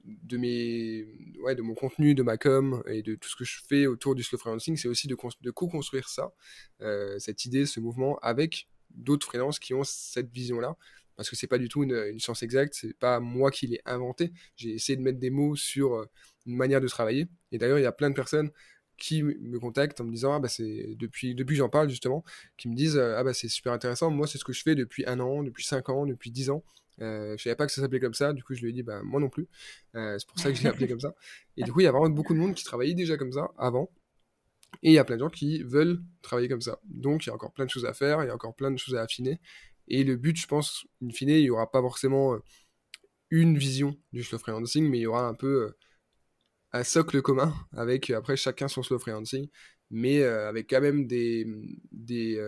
[0.07, 1.05] de, mes,
[1.41, 4.15] ouais, de mon contenu, de ma com et de tout ce que je fais autour
[4.15, 6.31] du slow freelancing, c'est aussi de, de co-construire ça,
[6.81, 10.75] euh, cette idée, ce mouvement, avec d'autres freelances qui ont cette vision-là.
[11.15, 13.81] Parce que c'est pas du tout une, une science exacte, c'est pas moi qui l'ai
[13.85, 14.31] inventé.
[14.55, 16.05] J'ai essayé de mettre des mots sur
[16.45, 17.27] une manière de travailler.
[17.51, 18.51] Et d'ailleurs, il y a plein de personnes
[18.97, 22.23] qui me contactent en me disant ah bah c'est depuis depuis j'en parle justement
[22.57, 25.03] qui me disent ah bah c'est super intéressant moi c'est ce que je fais depuis
[25.05, 26.63] un an depuis cinq ans depuis dix ans
[27.01, 28.83] euh, je savais pas que ça s'appelait comme ça du coup je lui ai dit
[28.83, 29.47] bah moi non plus.
[29.95, 31.13] Euh, c'est pour ça que je l'ai appelé comme ça.
[31.55, 33.51] Et du coup il y a vraiment beaucoup de monde qui travaillait déjà comme ça
[33.57, 33.91] avant.
[34.83, 36.79] Et il y a plein de gens qui veulent travailler comme ça.
[36.85, 38.71] Donc il y a encore plein de choses à faire il y a encore plein
[38.71, 39.39] de choses à affiner.
[39.87, 42.39] Et le but je pense in fine il y aura pas forcément euh,
[43.29, 45.77] une vision du slow freelancing mais il y aura un peu euh,
[46.73, 49.47] un socle commun avec après chacun son slow freelancing,
[49.89, 51.47] mais avec quand même des,
[51.91, 52.41] des,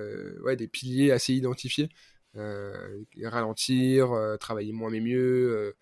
[0.44, 1.90] ouais, des piliers assez identifiés.
[2.38, 5.76] Euh, ralentir, travailler moins mais mieux,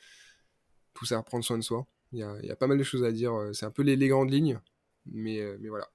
[0.93, 1.85] tout ça, prendre soin de soi.
[2.13, 3.33] Il y a, pas mal de choses à dire.
[3.53, 4.59] C'est un peu les, les grandes lignes,
[5.05, 5.89] mais, mais voilà.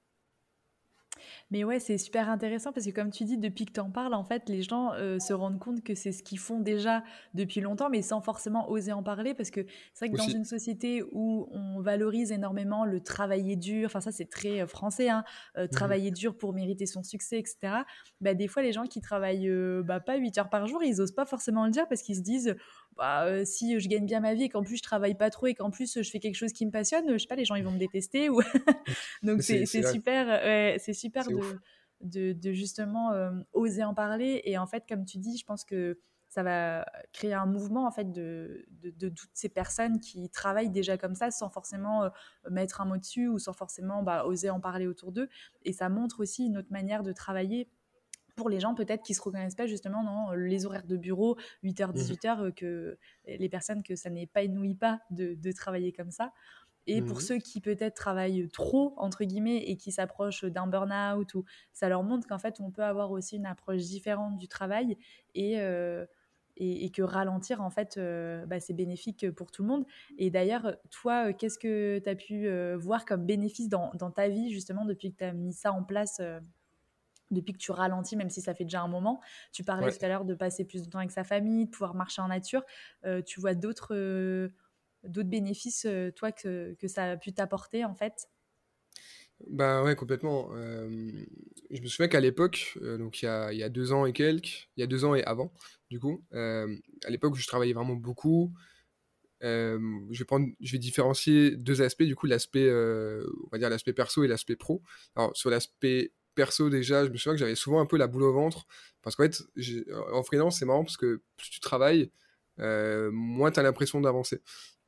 [1.53, 4.15] Mais ouais, c'est super intéressant parce que comme tu dis, depuis que tu en parles,
[4.15, 7.03] en fait, les gens euh, se rendent compte que c'est ce qu'ils font déjà
[7.35, 9.63] depuis longtemps, mais sans forcément oser en parler parce que
[9.93, 14.11] c'est vrai que dans une société où on valorise énormément le travailler dur, enfin ça
[14.11, 15.23] c'est très euh, français, hein,
[15.55, 17.83] euh, mmh travailler dur pour mériter son succès, etc.
[18.19, 19.51] Bah, des fois, les gens qui travaillent
[19.83, 22.21] bah, pas 8 heures par jour, ils osent pas forcément le dire parce qu'ils se
[22.21, 22.55] disent
[22.97, 25.55] bah, si je gagne bien ma vie et qu'en plus je travaille pas trop et
[25.55, 27.63] qu'en plus je fais quelque chose qui me passionne, je sais pas, les gens ils
[27.63, 28.29] vont me détester.
[28.29, 28.41] Ou...
[29.23, 31.25] Donc c'est super, c'est super
[32.01, 33.11] de, de, justement
[33.53, 34.41] oser en parler.
[34.45, 35.99] Et en fait, comme tu dis, je pense que
[36.33, 40.97] ça va créer un mouvement en fait de, de, toutes ces personnes qui travaillent déjà
[40.97, 42.09] comme ça sans forcément
[42.49, 45.29] mettre un mot dessus ou sans forcément bah, oser en parler autour d'eux.
[45.63, 47.69] Et ça montre aussi une autre manière de travailler
[48.35, 51.93] pour les gens peut-être qui se reconnaissent pas justement dans les horaires de bureau 8h
[51.93, 56.31] 18h mmh que les personnes que ça n'épanouit pas de, de travailler comme ça.
[56.85, 61.33] Et pour mmh ceux qui peut-être travaillent trop entre guillemets et qui s'approchent d'un burn-out
[61.35, 64.97] ou ça leur montre qu'en fait on peut avoir aussi une approche différente du travail
[65.35, 65.57] et
[66.57, 67.97] et, que ralentir en fait
[68.47, 69.85] bah, c'est bénéfique pour tout le monde.
[70.17, 74.51] Et d'ailleurs toi qu'est-ce que tu as pu voir comme bénéfice dans, dans, ta vie
[74.51, 76.19] justement depuis que tu as mis ça en place
[77.31, 79.21] depuis que tu ralentis, même si ça fait déjà un moment.
[79.51, 81.95] Tu parlais tout à l'heure de passer plus de temps avec sa famille, de pouvoir
[81.95, 82.63] marcher en nature.
[83.05, 84.49] Euh, tu vois d'autres euh,
[85.03, 88.29] d'autres bénéfices, euh, toi, que, que, ça a pu t'apporter, en fait?
[89.49, 90.51] Bah ouais, complètement.
[90.53, 94.69] je me souviens qu'à l'époque, donc il y a, y a, deux ans et quelques,
[94.77, 95.51] il y a deux ans et avant,
[95.89, 98.53] du coup, à l'époque où je travaillais vraiment beaucoup,
[99.41, 103.91] je, vais prendre, je vais différencier deux aspects, du coup, l'aspect, on va dire l'aspect
[103.91, 104.81] perso et l'aspect pro.
[105.17, 108.23] Alors, sur l'aspect perso déjà, je me souviens que j'avais souvent un peu la boule
[108.23, 108.65] au ventre.
[109.01, 109.43] Parce qu'en fait,
[110.11, 112.11] en freelance, c'est marrant parce que plus tu travailles,
[112.59, 114.41] euh, moins tu as l'impression d'avancer.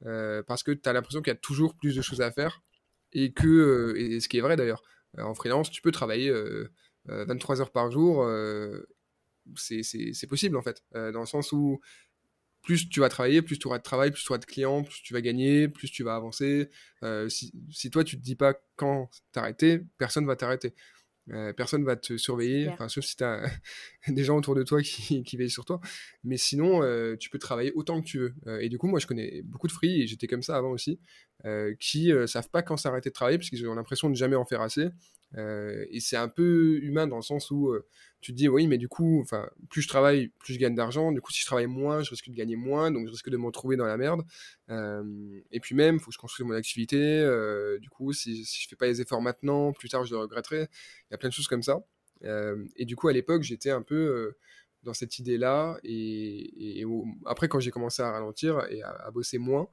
[0.06, 2.64] Euh, parce que tu as l'impression qu'il y a toujours plus de choses à faire.
[3.12, 4.84] Et que, euh, et ce qui est vrai d'ailleurs,
[5.18, 6.34] en freelance, tu peux travailler
[7.06, 8.28] 23 heures par jour.
[9.56, 10.84] c'est possible en fait.
[10.94, 11.80] dans le sens où
[12.62, 15.02] plus tu vas travailler, plus tu auras de travail, plus tu auras de clients, plus
[15.04, 16.70] tu vas gagner, plus tu vas avancer.
[17.30, 20.74] si, si, toi, tu te dis pas quand t'arrêter, personne va t'arrêter.
[21.32, 23.50] Euh, personne va te surveiller, enfin, sauf si tu as
[24.08, 25.80] des gens autour de toi qui, qui veillent sur toi.
[26.24, 28.36] Mais sinon, euh, tu peux travailler autant que tu veux.
[28.48, 30.72] Euh, et du coup, moi, je connais beaucoup de free, et j'étais comme ça avant
[30.72, 31.00] aussi,
[31.80, 34.62] qui savent pas quand s'arrêter de travailler parce qu'ils ont l'impression de jamais en faire
[34.62, 34.88] assez.
[35.38, 37.86] Euh, et c'est un peu humain dans le sens où euh,
[38.22, 39.26] tu te dis, oui, mais du coup,
[39.70, 41.12] plus je travaille, plus je gagne d'argent.
[41.12, 43.38] Du coup, si je travaille moins, je risque de gagner moins, donc je risque de
[43.38, 44.24] me retrouver dans la merde.
[44.70, 47.22] Euh, et puis même, il faut que je construise mon activité.
[47.82, 50.62] du coup, si, si je fais pas les efforts maintenant, plus tard, je le regretterai.
[50.62, 51.84] Il y a plein de choses comme ça.
[52.24, 54.34] et du coup, à l'époque, j'étais un peu
[54.84, 55.78] dans cette idée-là.
[55.84, 56.84] Et,
[57.26, 59.68] après, quand j'ai commencé à ralentir et à, bosser moins,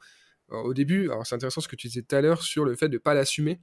[0.48, 2.88] au début, alors c'est intéressant ce que tu disais tout à l'heure sur le fait
[2.88, 3.60] de ne pas l'assumer.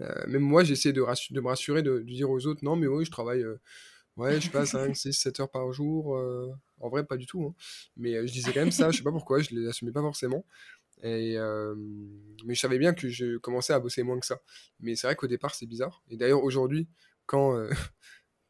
[0.00, 3.10] Euh, même moi, j'essaie de, me rassurer, de, dire aux autres, non, mais oui, je
[3.10, 3.60] travaille, euh,
[4.16, 6.16] ouais, je sais pas, 5, 6, 7 heures par jour.
[6.16, 7.44] Euh, en vrai, pas du tout.
[7.44, 7.54] Hein.
[7.96, 10.44] Mais je disais quand même ça, je sais pas pourquoi, je ne l'assumais pas forcément.
[11.02, 14.40] Mais je savais bien que je commençais à bosser moins que ça.
[14.80, 16.02] Mais c'est vrai qu'au départ, c'est bizarre.
[16.08, 16.88] Et d'ailleurs, aujourd'hui,
[17.26, 17.58] quand.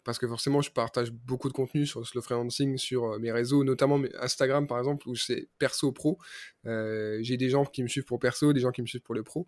[0.02, 4.00] parce que forcément, je partage beaucoup de contenu sur slow freelancing, sur mes réseaux, notamment
[4.18, 6.18] Instagram par exemple, où c'est perso pro.
[6.64, 9.22] J'ai des gens qui me suivent pour perso, des gens qui me suivent pour le
[9.22, 9.46] pro.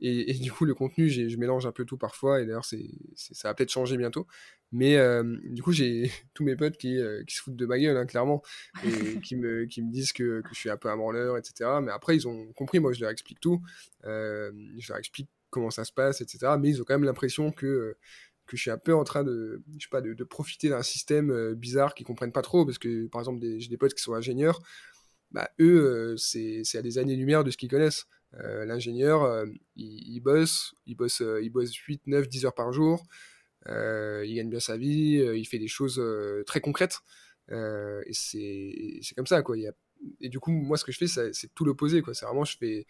[0.00, 2.40] Et, du coup, le contenu, je mélange un peu tout parfois.
[2.40, 4.26] Et d'ailleurs, c'est, ça va peut-être changer bientôt.
[4.72, 7.78] Mais euh, du coup, j'ai tous mes potes qui, euh, qui, se foutent de ma
[7.78, 8.42] gueule, hein, clairement,
[8.84, 11.70] et qui me, qui me disent que, que, je suis un peu un branleur, etc.
[11.82, 12.80] Mais après, ils ont compris.
[12.80, 13.62] Moi, je leur explique tout.
[14.04, 16.54] Euh, je leur explique comment ça se passe, etc.
[16.58, 17.96] Mais ils ont quand même l'impression que,
[18.46, 20.82] que je suis un peu en train de, je sais pas, de, de profiter d'un
[20.82, 22.64] système bizarre qu'ils comprennent pas trop.
[22.64, 24.60] Parce que, par exemple, j'ai des potes qui sont ingénieurs.
[25.30, 28.06] Bah, eux, c'est à des années-lumière de ce qu'ils connaissent.
[28.40, 32.72] Euh, l'ingénieur, euh, il, bosse, il bosse, euh, il bosse 8, 9, 10 heures par
[32.72, 33.04] jour.
[33.66, 36.02] il gagne bien sa vie, il fait des choses
[36.46, 37.00] très concrètes.
[37.50, 39.56] et c'est comme ça, quoi.
[39.56, 39.72] Il y a...
[40.20, 42.14] Et du coup, moi, ce que je fais, c'est tout l'opposé, quoi.
[42.14, 42.86] C'est vraiment, je fais,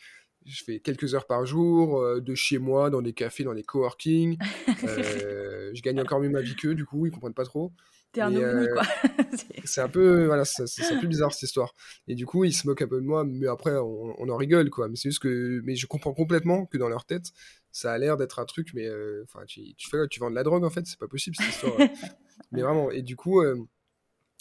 [0.46, 4.38] je fais quelques heures par jour de chez moi, dans des cafés, dans des coworking.
[4.66, 7.72] je gagne encore mieux ma vie qu'eux, du coup, ils comprennent pas trop.
[8.12, 8.82] T'es un ovni, quoi.
[9.64, 11.74] c'est un peu, voilà, c'est un peu bizarre cette histoire.
[12.08, 14.36] Et du coup, ils se moquent un peu de moi, mais après, on, on en
[14.36, 14.88] rigole, quoi.
[14.88, 17.32] Mais c'est juste que, mais je comprends complètement que dans leur tête,
[17.72, 20.34] ça a l'air d'être un truc, mais euh, enfin, tu, tu, fais, tu vends de
[20.34, 21.74] la drogue en fait, c'est pas possible cette histoire.
[22.52, 23.56] mais vraiment, et du coup, euh,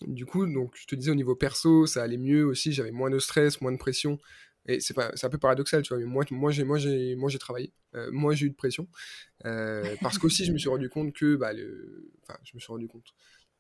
[0.06, 3.10] du coup, donc je te disais au niveau perso, ça allait mieux aussi, j'avais moins
[3.10, 4.20] de stress, moins de pression.
[4.68, 5.98] Et c'est pas, c'est un peu paradoxal, tu vois.
[5.98, 7.74] Mais moi, moi, j'ai, moi, j'ai, moi, j'ai travaillé.
[7.96, 8.88] Euh, moi, j'ai eu de pression
[10.02, 12.88] parce qu'aussi, je me suis rendu compte que, bah, le, enfin, je me suis rendu
[12.88, 13.16] compte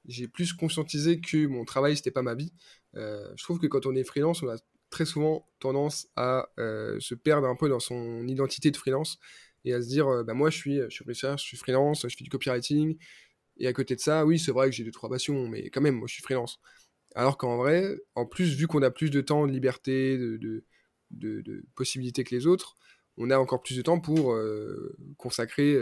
[0.05, 2.53] j'ai plus conscientisé que mon travail c'était pas ma vie.
[2.95, 4.57] Euh, je trouve que quand on est freelance, on a
[4.89, 9.19] très souvent tendance à se perdre un peu dans son identité de freelance
[9.63, 12.23] et à se dire bah, moi je suis je suis je suis freelance, je fais
[12.23, 12.97] du copywriting
[13.57, 15.81] et à côté de ça, oui, c'est vrai que j'ai deux trois passions mais quand
[15.81, 16.59] même moi je suis freelance.
[17.15, 20.63] Alors qu'en vrai, en plus vu qu'on a plus de temps, de liberté, de,
[21.11, 22.77] de, possibilités que les autres,
[23.17, 24.37] on a encore plus de temps pour
[25.17, 25.77] consacrer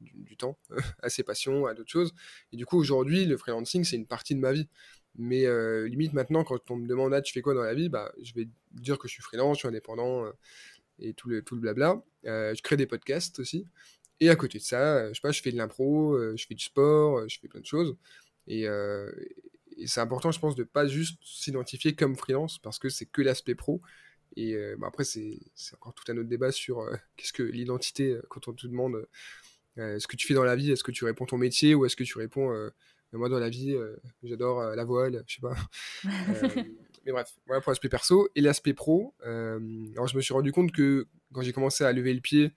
[0.00, 0.58] du, temps
[1.02, 2.12] à ses passions, à d'autres choses.
[2.52, 4.68] Et du coup, aujourd'hui, le freelancing, c'est une partie de ma vie.
[5.16, 5.46] Mais
[5.88, 7.88] limite, maintenant, quand on me demande, ah, tu fais quoi dans la vie?
[7.88, 10.24] Bah, Je vais dire que je suis freelance, je suis indépendant
[10.98, 12.02] et tout le, tout le blabla.
[12.24, 13.66] je crée des podcasts aussi.
[14.20, 16.64] Et à côté de ça, je sais pas, je fais de l'impro, je fais du
[16.64, 17.96] sport, je fais plein de choses.
[18.46, 18.66] Et,
[19.86, 23.54] c'est important, je pense, de pas juste s'identifier comme freelance parce que c'est que l'aspect
[23.54, 23.80] pro.
[24.36, 25.40] Et bah, après, c'est
[25.74, 26.86] encore tout un autre débat sur
[27.16, 29.06] qu'est-ce que l'identité quand on te demande
[29.76, 31.96] ce que tu fais dans la vie, est-ce que tu réponds ton métier ou est-ce
[31.96, 32.70] que tu réponds
[33.12, 33.76] moi dans la vie,
[34.22, 35.56] j'adore la voile, je sais pas.
[37.04, 38.28] mais bref, voilà pour l'aspect perso.
[38.36, 42.14] Et l'aspect pro, alors je me suis rendu compte que quand j'ai commencé à lever
[42.14, 42.52] le pied,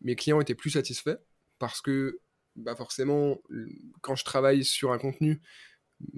[0.00, 1.18] mes clients étaient plus satisfaits
[1.58, 2.18] parce que
[2.56, 3.40] bah forcément,
[4.02, 5.40] quand je travaille sur un contenu,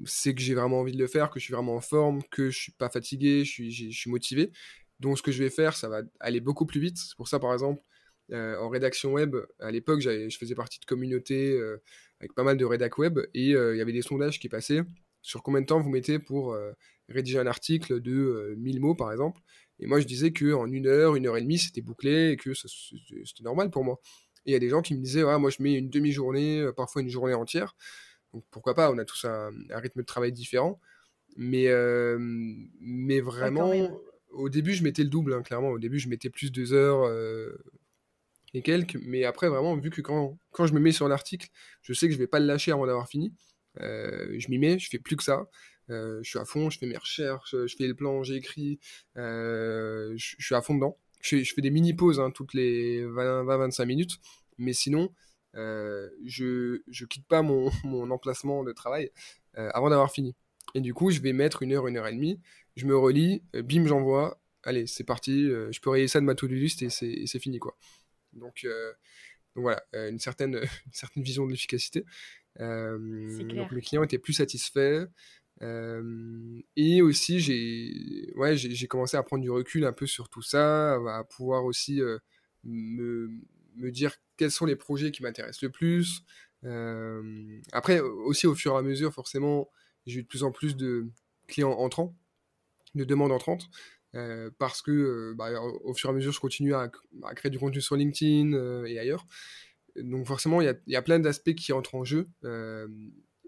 [0.07, 2.51] c'est que j'ai vraiment envie de le faire, que je suis vraiment en forme, que
[2.51, 4.51] je suis pas fatigué, je suis, je suis motivé.
[5.01, 6.97] Donc ce que je vais faire, ça va aller beaucoup plus vite.
[6.97, 7.83] C'est pour ça, par exemple,
[8.33, 11.83] euh, en rédaction web, à l'époque, je faisais partie de communautés euh,
[12.21, 14.83] avec pas mal de rédac web et euh, il y avait des sondages qui passaient
[15.21, 16.55] sur combien de temps vous mettez pour
[17.09, 19.41] rédiger un article de 1000 mots, par exemple.
[19.79, 22.53] Et moi, je disais qu'en une heure, une heure et demie, c'était bouclé et que
[22.53, 24.01] c'était normal pour moi.
[24.45, 27.01] Et il y a des gens qui me disaient, moi, je mets une demi-journée, parfois
[27.01, 27.75] une journée entière.
[28.35, 30.79] Donc pourquoi pas, on a tous un, rythme de travail différent.
[31.39, 31.69] Mais,
[32.81, 33.73] mais vraiment,
[34.29, 35.71] au début, je mettais le double, hein, clairement.
[35.71, 37.11] Au début, je mettais plus de deux heures
[38.63, 38.97] quelques.
[39.03, 41.49] Mais après, vraiment, vu que quand, quand je me mets sur l'article,
[41.83, 43.35] je sais que je vais pas le lâcher avant d'avoir fini.
[43.81, 45.49] je m'y mets, je fais plus que ça.
[45.89, 48.79] je suis à fond, je fais mes recherches, je fais le plan, j'écris,
[49.17, 50.97] je, je suis à fond dedans.
[51.21, 54.19] Je, je fais des mini-pauses hein, toutes les 20-25 minutes,
[54.59, 55.11] mais sinon,
[55.55, 59.11] je ne quitte pas mon, mon, emplacement de travail
[59.55, 60.35] avant d'avoir fini.
[60.75, 62.41] Et du coup, je vais mettre une heure, une heure et demie,
[62.77, 66.55] je me relis, bim, j'envoie, allez, c'est parti, je peux rayer ça de ma to-do
[66.55, 67.77] list et c'est fini, quoi.
[68.37, 68.67] Donc,
[69.55, 70.55] donc voilà, une, certaine,
[70.87, 72.05] une certaine vision de l'efficacité.
[72.59, 75.07] donc mes clients étaient plus satisfaits.
[75.61, 78.57] et aussi, j'ai ouais,
[78.89, 82.01] commencé à prendre du recul un peu sur tout ça, à pouvoir aussi
[82.65, 83.31] me,
[83.77, 86.23] me, dire quels sont les projets qui m'intéressent le plus.
[87.73, 89.71] après, aussi au fur et à mesure, forcément,
[90.07, 91.07] j'ai eu de plus en plus de
[91.47, 92.15] clients entrants,
[92.95, 93.69] de demandes entrantes.
[94.59, 96.91] Parce que bah, au, fur et à mesure, je continue à,
[97.35, 99.27] créer du contenu sur LinkedIn et ailleurs.
[99.97, 102.29] Donc forcément, il y, a, plein d'aspects qui entrent en jeu.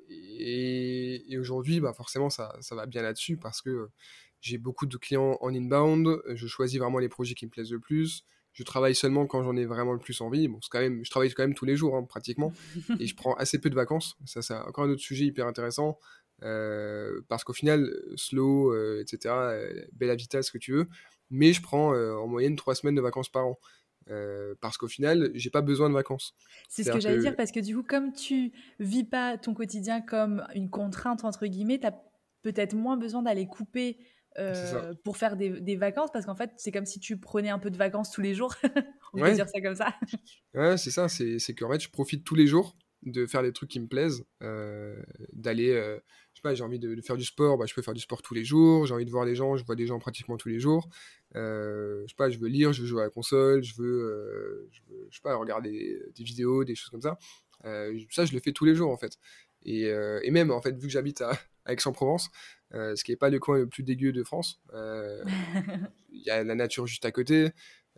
[0.09, 3.89] et, aujourd'hui, bah, forcément, ça, va bien là-dessus parce que
[4.41, 6.21] j'ai beaucoup de clients en inbound.
[6.35, 8.25] Je choisis vraiment les projets qui me plaisent le plus
[8.57, 10.49] je travaille seulement quand j'en ai vraiment le plus envie.
[10.49, 12.55] Bon, je travaille quand même tous les jours, hein, pratiquement,
[12.99, 14.17] et je prends assez peu de vacances.
[14.25, 15.99] Ça, c'est encore un autre sujet hyper intéressant,
[16.42, 20.88] euh, parce qu'au final, slow, euh, etc., euh, belle habitat, ce que tu veux,
[21.31, 23.59] mais je prends en moyenne trois semaines de vacances par an.
[24.61, 26.35] parce qu'au final, j'ai pas besoin de vacances.
[26.68, 30.01] C'est ce que j'allais dire, parce que du coup, comme tu vis pas ton quotidien
[30.01, 31.99] comme une contrainte, entre guillemets, tu as
[32.42, 33.99] peut-être moins besoin d'aller couper
[34.38, 37.70] euh, pour faire des, vacances parce qu'en fait c'est comme si tu prenais un peu
[37.70, 38.55] de vacances tous les jours
[39.14, 39.94] on peut dire ça comme ça
[40.53, 43.70] ouais c'est ça c'est qu'en fait je profite tous les jours de faire des trucs
[43.70, 45.99] qui me plaisent euh, d'aller euh,
[46.49, 48.45] pas j'ai envie de, faire du sport bah, je peux faire du sport tous les
[48.45, 50.89] jours j'ai envie de voir des gens je vois des gens pratiquement tous les jours
[51.35, 54.81] je sais pas je veux lire je veux jouer à la console je veux je,
[54.89, 57.19] veux, je sais pas regarder des vidéos des choses comme ça
[57.63, 59.19] ça je le fais tous les jours en fait
[59.65, 59.89] et,
[60.23, 62.31] et même en fait vu que j'habite à Aix-en-Provence
[62.75, 64.61] euh, ce qui n'est pas le coin le plus dégueu de France.
[64.75, 65.25] Euh,
[66.11, 67.51] il y a la nature juste à côté.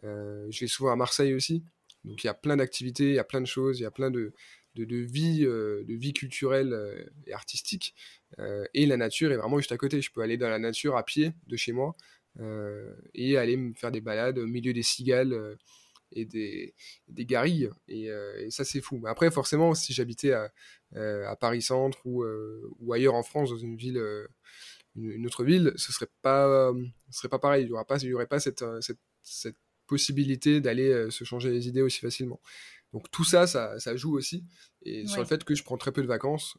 [0.04, 1.64] Euh, je vais souvent à Marseille aussi.
[2.04, 3.90] Donc il y a plein d'activités, il y a plein de choses, il y a
[3.90, 4.32] plein de,
[4.84, 7.94] de, vie, de vie culturelle et artistique.
[8.74, 10.00] et la nature est vraiment juste à côté.
[10.00, 11.96] Je peux aller dans la nature à pied de chez moi
[13.14, 15.56] et aller me faire des balades au milieu des cigales
[16.12, 16.74] et des,
[17.08, 17.70] des garilles.
[17.88, 18.10] Et,
[18.50, 18.98] ça, c'est fou.
[19.02, 20.52] Mais après, forcément, si j'habitais à,
[20.94, 22.24] à Paris-Centre ou,
[22.80, 24.02] ou, ailleurs en France, dans une ville
[24.96, 26.72] une, autre ville, ce serait pas,
[27.10, 27.64] ce serait pas pareil.
[27.64, 29.56] Il n'y aurait pas cette, cette, cette
[29.86, 32.40] possibilité d'aller se changer les idées aussi facilement.
[32.92, 34.44] Donc tout ça, ça, ça joue aussi.
[34.82, 36.56] Et sur le fait que je prends très peu de vacances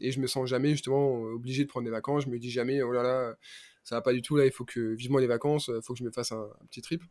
[0.00, 2.24] et je me sens jamais justement obligé de prendre des vacances.
[2.24, 3.34] Je me dis jamais, oh là là,
[3.82, 5.98] ça va pas du tout là, il faut que vivement les vacances, il faut que
[5.98, 7.02] je me fasse un, petit trip.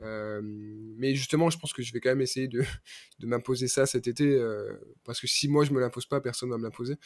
[0.00, 2.62] mais justement, je pense que je vais quand même essayer de,
[3.20, 4.38] de m'imposer ça cet été
[5.04, 6.96] parce que si moi je me l'impose pas, personne va me l'imposer.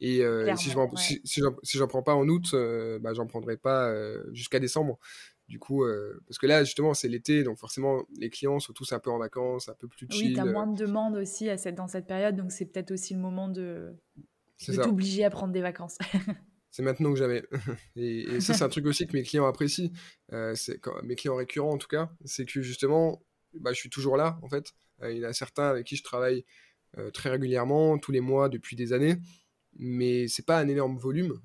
[0.00, 0.22] Et
[0.56, 2.54] si je si, si j'en prends pas en août,
[3.00, 3.92] bah, j'en prendrai pas
[4.32, 5.00] jusqu'à décembre.
[5.48, 5.82] Du coup,
[6.26, 9.18] parce que là, justement, c'est l'été, donc forcément, les clients sont tous un peu en
[9.18, 10.28] vacances, un peu plus chill.
[10.28, 12.90] Oui, tu as moins de demandes aussi à cette, dans cette période, donc c'est peut-être
[12.90, 13.94] aussi le moment de,
[14.68, 15.96] de t'obliger à prendre des vacances.
[16.70, 17.42] c'est maintenant que jamais.
[17.96, 19.90] et, ça, c'est un truc aussi que mes clients apprécient,
[20.54, 23.22] c'est mes clients récurrents en tout cas, c'est que justement,
[23.54, 24.74] bah, je suis toujours là, en fait.
[25.02, 26.44] il y en a certains avec qui je travaille
[27.14, 29.16] très régulièrement, tous les mois, depuis des années
[29.80, 31.40] mais c'est pas un énorme volume.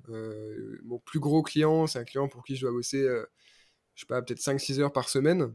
[0.82, 3.06] mon plus gros client, c'est un client pour qui je dois bosser
[3.94, 5.54] je sais pas, peut-être 5-6 heures par semaine.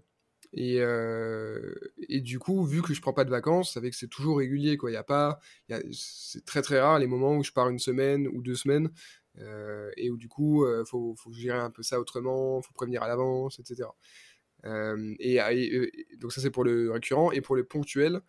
[0.53, 1.75] Et, euh,
[2.07, 4.77] et, du coup, vu que je prends pas de vacances, que c'est toujours régulier.
[4.77, 4.91] Quoi.
[4.91, 5.39] Y a pas,
[5.91, 8.89] c'est très très rare les moments où je pars une semaine ou deux semaines
[9.37, 13.03] euh, et où du coup, il euh, faut, gérer un peu ça autrement, faut prévenir
[13.03, 13.89] à l'avance, etc.
[15.19, 15.39] et,
[16.17, 18.21] donc ça c'est pour le récurrent et pour le ponctuel.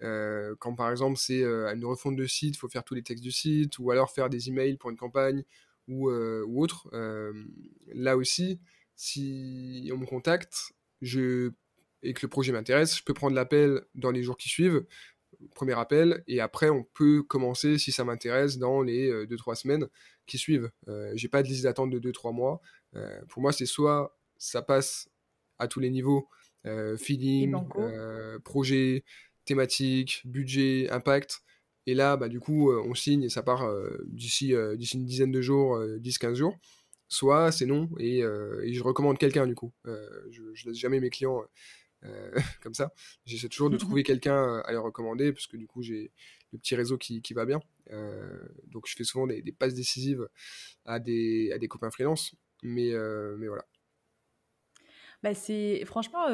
[0.00, 3.30] quand par exemple c'est une refonte de site, il faut faire tous les textes du
[3.30, 5.44] site ou alors faire des emails pour une campagne
[5.86, 6.88] ou autre.
[7.94, 8.58] là aussi,
[8.98, 11.52] si on me contacte je,
[12.02, 14.84] et que le projet m'intéresse, je peux prendre l'appel dans les jours qui suivent,
[15.54, 19.88] premier appel, et après on peut commencer si ça m'intéresse dans les 2-3 euh, semaines
[20.26, 20.70] qui suivent.
[20.88, 22.60] Euh, j'ai pas de liste d'attente de 2-3 mois.
[22.96, 25.08] Euh, pour moi, c'est soit ça passe
[25.58, 26.28] à tous les niveaux,
[26.98, 27.54] feeling,
[28.44, 29.04] projet,
[29.44, 31.40] thématique, budget, impact.
[31.86, 33.66] Et là, bah, du coup, on signe et ça part
[34.06, 36.58] d'ici d'ici une dizaine de jours, 10-15 jours
[37.08, 39.72] soit c'est non, et, euh, et, je recommande quelqu'un du coup.
[39.86, 41.42] Euh, je, je laisse jamais mes clients
[42.04, 42.30] euh,
[42.62, 42.92] comme ça.
[43.24, 46.12] J'essaie toujours de trouver quelqu'un à leur recommander, parce que du coup j'ai
[46.52, 47.60] le petit réseau qui, qui va bien.
[48.66, 50.28] donc je fais souvent des, des, passes décisives
[50.84, 52.92] à des, à des copains freelance, mais,
[53.38, 53.64] mais voilà.
[55.24, 56.26] Bah c'est franchement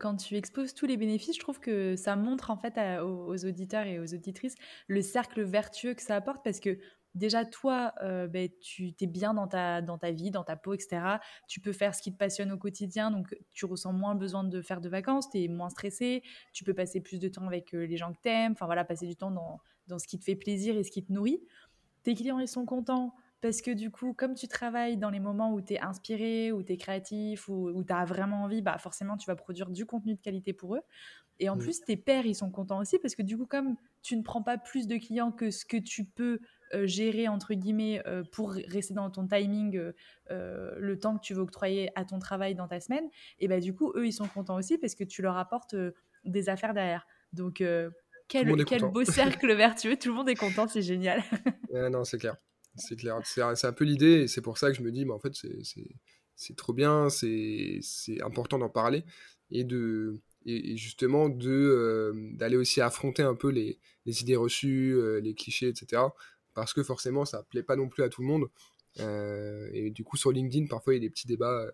[0.00, 3.44] quand tu exposes tous les bénéfices, je trouve que ça montre en fait aux, aux,
[3.44, 4.56] auditeurs et aux auditrices
[4.88, 6.76] le cercle vertueux que ça apporte parce que
[7.16, 10.74] déjà toi, euh, ben, tu es bien dans ta, dans ta vie, dans ta peau,
[10.74, 11.18] etc.
[11.48, 14.60] Tu peux faire ce qui te passionne au quotidien, donc tu ressens moins besoin de
[14.62, 17.86] faire de vacances, tu es moins stressé, tu peux passer plus de temps avec euh,
[17.86, 19.58] les gens que tu aimes, enfin voilà, passer du temps dans,
[19.88, 21.42] dans ce qui te fait plaisir et ce qui te nourrit.
[22.02, 25.52] Tes clients, ils sont contents parce que du coup, comme tu travailles dans les moments
[25.52, 28.78] où tu es inspiré, où tu es créatif, où, où tu as vraiment envie, bah
[28.78, 30.82] forcément, tu vas produire du contenu de qualité pour eux.
[31.38, 31.58] Et en mmh.
[31.58, 34.42] plus, tes pairs, ils sont contents aussi parce que du coup, comme tu ne prends
[34.42, 36.40] pas plus de clients que ce que tu peux
[36.84, 39.92] gérer, entre guillemets, euh, pour rester dans ton timing
[40.30, 43.08] euh, le temps que tu veux octroyer à ton travail dans ta semaine,
[43.38, 45.74] et bah, du coup, eux, ils sont contents aussi parce que tu leur apportes
[46.24, 47.06] des affaires derrière.
[47.32, 47.62] Donc,
[48.28, 51.22] quel, quel beau cercle vertueux, tout le monde est content, c'est génial.
[51.90, 52.36] non, c'est clair.
[52.74, 53.20] C'est clair.
[53.24, 55.32] C'est un peu l'idée et c'est pour ça que je me dis, mais en fait,
[56.34, 57.80] c'est trop bien, c'est
[58.22, 59.04] important d'en parler
[59.50, 65.68] et de et, justement d'aller aussi affronter un peu les, les idées reçues, les clichés,
[65.68, 66.02] etc
[66.56, 68.48] parce que forcément ça plaît pas non plus à tout le monde.
[68.98, 71.70] Euh, et du coup sur LinkedIn parfois il y a des petits débats,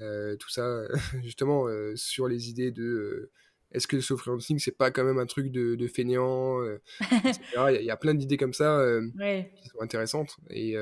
[0.00, 0.82] euh, tout ça
[1.22, 3.30] justement euh, sur les idées de
[3.70, 6.60] est-ce que le freelancing c'est pas quand même un truc de, de feignant
[7.00, 8.84] Il y, a plein d'idées comme ça
[9.56, 10.36] qui sont intéressantes.
[10.50, 10.74] Et,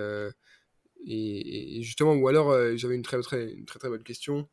[1.06, 4.48] et, justement ou alors j'avais une très très une très très bonne question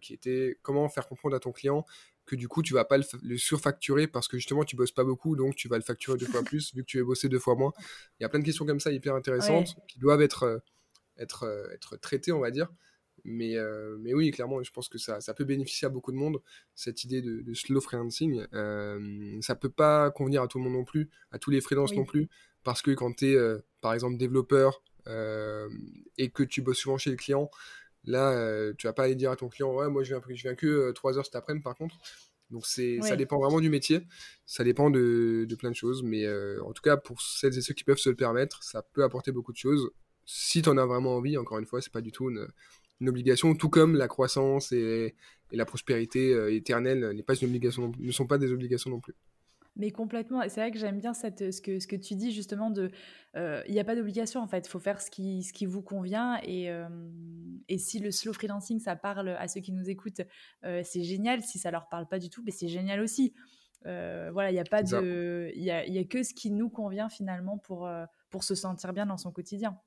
[0.00, 1.84] qui était comment faire comprendre à ton client
[2.28, 5.34] que du coup tu vas pas le, surfacturer parce que justement tu bosses pas beaucoup
[5.34, 7.56] donc tu vas le facturer deux fois plus vu que tu vas bosser deux fois
[7.56, 7.72] moins.
[8.20, 10.58] Il y a plein de questions comme ça hyper intéressantes qui doivent être, euh,
[11.16, 12.68] être, euh, être traitées on va dire.
[13.24, 16.16] Mais, euh, mais oui, clairement, je pense que ça, ça peut bénéficier à beaucoup de
[16.16, 16.40] monde,
[16.76, 18.46] cette idée de, slow freelancing.
[18.54, 21.92] Euh, ça peut pas convenir à tout le monde non plus, à tous les freelances
[21.94, 22.28] non plus,
[22.62, 23.36] parce que quand tu es,
[23.80, 24.82] par exemple, développeur
[26.16, 27.50] et que tu bosses souvent chez le client,
[28.04, 30.42] Là, euh, tu vas pas aller dire à ton client, ouais, moi je viens, je
[30.42, 31.96] viens que 3 euh, heures cet après-midi par contre.
[32.50, 34.00] Donc c'est, ça dépend vraiment du métier,
[34.46, 37.60] ça dépend de, de plein de choses, mais euh, en tout cas pour celles et
[37.60, 39.90] ceux qui peuvent se le permettre, ça peut apporter beaucoup de choses.
[40.24, 42.48] Si tu en as vraiment envie, encore une fois, c'est pas du tout une,
[43.00, 45.14] une, obligation, tout comme la croissance et,
[45.50, 49.14] et la prospérité éternelle n'est pas une obligation, ne sont pas des obligations non plus.
[49.78, 50.42] Mais complètement.
[50.42, 52.90] Et c'est vrai que j'aime bien cette, ce, que, ce que tu dis justement de...
[53.36, 54.66] Euh, il n'y a pas d'obligation en fait.
[54.66, 56.40] Il faut faire ce qui, ce qui vous convient.
[56.42, 56.88] Et, euh,
[57.68, 60.22] et si le slow freelancing, ça parle à ceux qui nous écoutent,
[60.64, 61.42] euh, c'est génial.
[61.42, 63.34] Si ça leur parle pas du tout, mais c'est génial aussi.
[63.84, 65.52] voilà, il n'y a pas de...
[65.54, 67.88] Il y a, y a, que ce qui nous convient finalement pour,
[68.30, 69.78] pour se sentir bien dans son quotidien.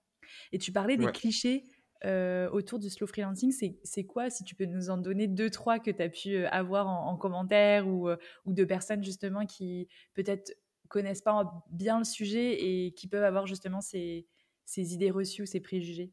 [0.54, 1.66] Et tu parlais des clichés
[2.06, 5.80] euh, autour du slow freelancing, c'est quoi Si tu peux nous en donner deux, trois
[5.80, 9.88] que tu as pu euh, avoir en, commentaire ou, euh, ou, de personnes justement qui
[10.16, 10.56] peut-être
[10.88, 14.26] connaissent pas bien le sujet et qui peuvent avoir justement ces,
[14.66, 16.12] ces idées reçues ou ces préjugés?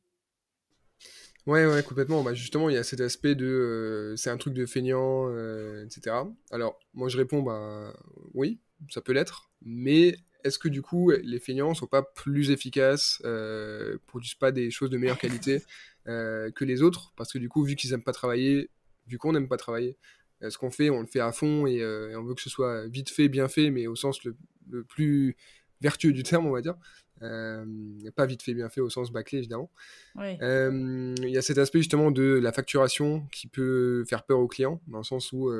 [1.47, 2.23] Ouais, ouais, complètement.
[2.23, 5.31] Bah, justement, il y a cet aspect de c'est un truc de feignant,
[5.83, 6.17] etc.
[6.51, 7.95] Alors, moi je réponds, bah
[8.35, 8.61] oui,
[8.91, 13.99] ça peut l'être, mais est-ce que du coup, les feignants sont pas plus efficaces, euh,
[14.07, 15.63] produisent pas des choses de meilleure qualité
[16.07, 17.13] euh, que les autres?
[17.17, 18.71] Parce que du coup, vu qu'ils aiment pas travailler,
[19.07, 19.97] vu qu'on n'aime pas travailler,
[20.49, 21.85] ce qu'on fait, on le fait à fond et,
[22.17, 24.37] on veut que ce soit vite fait, bien fait, mais au sens le,
[24.85, 25.37] plus
[25.81, 26.77] vertueux du terme, on va dire.
[27.21, 29.71] pas vite fait, bien fait au sens bâclé, évidemment.
[30.17, 34.81] Il y a cet aspect justement de la facturation qui peut faire peur aux clients,
[34.87, 35.51] dans le sens où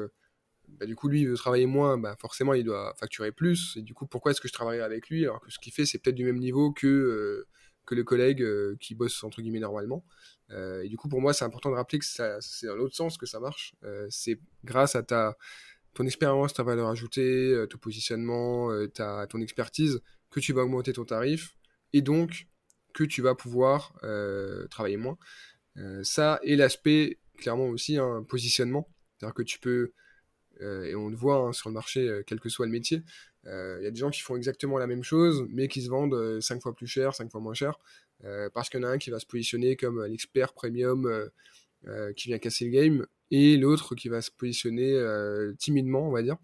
[0.79, 3.77] bah, du coup, lui, il veut travailler moins, bah, forcément, il doit facturer plus.
[3.77, 5.87] Et du coup, pourquoi est-ce que je travaillerai avec lui alors que ce qu'il fait,
[5.87, 7.47] c'est peut-être du même niveau que, euh,
[7.85, 10.05] que le collègue euh, qui bosse, entre guillemets, normalement.
[10.51, 13.19] Euh, et du coup, pour moi, c'est important de rappeler que c'est dans l'autre sens
[13.19, 13.75] que ça marche.
[14.11, 15.37] c'est grâce à ta,
[15.95, 20.01] ton expérience, ta valeur ajoutée, ton positionnement, ta, ton expertise,
[20.31, 21.55] que tu vas augmenter ton tarif.
[21.93, 22.47] Et donc,
[22.95, 23.93] que tu vas pouvoir
[24.71, 25.19] travailler moins.
[26.03, 28.89] ça, et l'aspect, clairement aussi, un positionnement.
[29.19, 29.93] C'est-à-dire que tu peux
[30.61, 33.03] et on le voit hein, sur le marché, euh, quel que soit le métier.
[33.45, 35.89] Il euh, y a des gens qui font exactement la même chose, mais qui se
[35.89, 37.79] vendent 5 fois plus cher, 5 fois moins cher,
[38.53, 41.31] parce qu'il y en a un qui va se positionner comme l'expert premium
[42.17, 45.01] qui vient casser le game, et l'autre qui va se positionner
[45.59, 46.37] timidement, on va dire.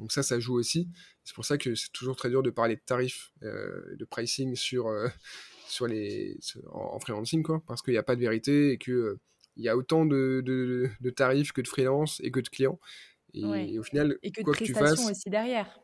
[0.00, 0.88] Donc ça, ça joue aussi.
[1.22, 4.90] C'est pour ça que c'est toujours très dur de parler de tarifs, de pricing sur,
[5.68, 6.36] sur les,
[6.72, 9.14] en, freelancing, quoi, parce qu'il n'y a pas de vérité et qu'il
[9.56, 12.80] il y a autant de, de, de, tarifs que de freelance et que de clients.
[13.34, 15.10] Et, au final, et que quoi de que tu fasses.
[15.10, 15.80] aussi derrière.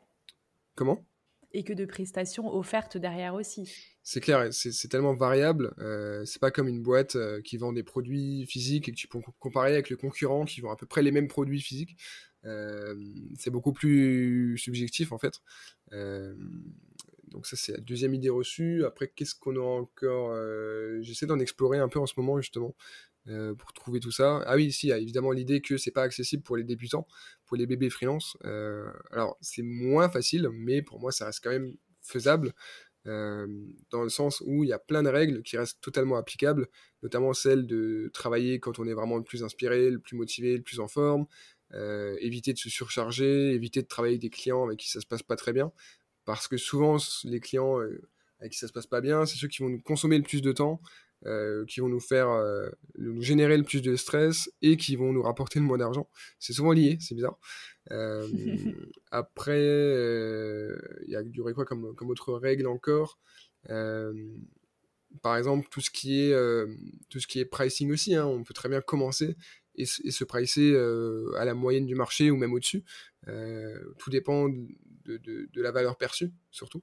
[0.74, 1.04] Comment?
[1.52, 3.72] Et que de prestations offertes derrière aussi.
[4.02, 5.74] C'est clair, c'est tellement variable.
[5.78, 9.08] Euh, c'est pas comme une boîte euh, qui vend des produits physiques et que tu
[9.08, 11.96] peux comparer avec le concurrent qui vend à peu près les mêmes produits physiques.
[12.44, 12.94] Euh,
[13.38, 15.40] c'est beaucoup plus subjectif en fait.
[17.26, 18.84] Euh, donc ça c'est la deuxième idée reçue.
[18.84, 20.36] Après qu'est-ce qu'on aura encore
[21.02, 22.74] J'essaie d'en explorer un peu en ce moment justement.
[23.28, 24.42] Euh, pour trouver tout ça.
[24.46, 27.08] Ah oui, si, il y a évidemment l'idée que c'est pas accessible pour les débutants,
[27.44, 28.36] pour les bébés freelance.
[28.44, 32.52] Euh, alors, c'est moins facile, mais pour moi, ça reste quand même faisable.
[33.06, 33.46] Euh,
[33.90, 36.68] dans le sens où il y a plein de règles qui restent totalement applicables,
[37.02, 40.62] notamment celle de travailler quand on est vraiment le plus inspiré, le plus motivé, le
[40.62, 41.26] plus en forme,
[42.20, 45.22] éviter de se surcharger, éviter de travailler avec des clients avec qui ça se passe
[45.22, 45.72] pas très bien,
[46.26, 47.78] parce que souvent les clients
[48.40, 50.42] avec qui ça se passe pas bien, c'est ceux qui vont nous consommer le plus
[50.42, 50.80] de temps,
[51.24, 52.68] euh, qui vont nous faire euh,
[52.98, 56.10] nous générer le plus de stress et qui vont nous rapporter le moins d'argent.
[56.38, 57.38] C'est souvent lié, c'est bizarre.
[57.90, 58.28] Euh,
[59.10, 63.18] après, il y a du quoi comme, comme autre règle encore?
[65.22, 66.34] Par exemple, tout ce qui est,
[67.08, 69.36] tout ce qui est pricing aussi, hein, on peut très bien commencer
[69.74, 70.76] et, se pricer
[71.38, 72.84] à la moyenne du marché ou même au-dessus.
[73.98, 74.48] tout dépend
[75.06, 76.82] de, la valeur perçue, surtout.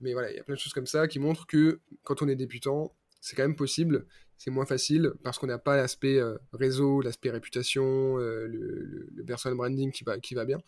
[0.00, 2.28] Mais voilà, il y a plein de choses comme ça qui montrent que quand on
[2.28, 4.06] est débutant, c'est quand même possible.
[4.36, 9.24] C'est moins facile parce qu'on n'a pas l'aspect euh, réseau, l'aspect réputation, euh, le, le,
[9.24, 10.58] personal branding qui va, qui va bien.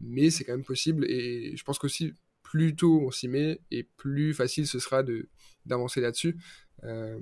[0.00, 3.84] Mais c'est quand même possible et je pense qu'aussi plus tôt on s'y met et
[3.84, 5.04] plus facile ce sera
[5.64, 6.36] d'avancer là-dessus.
[6.84, 7.18] Euh,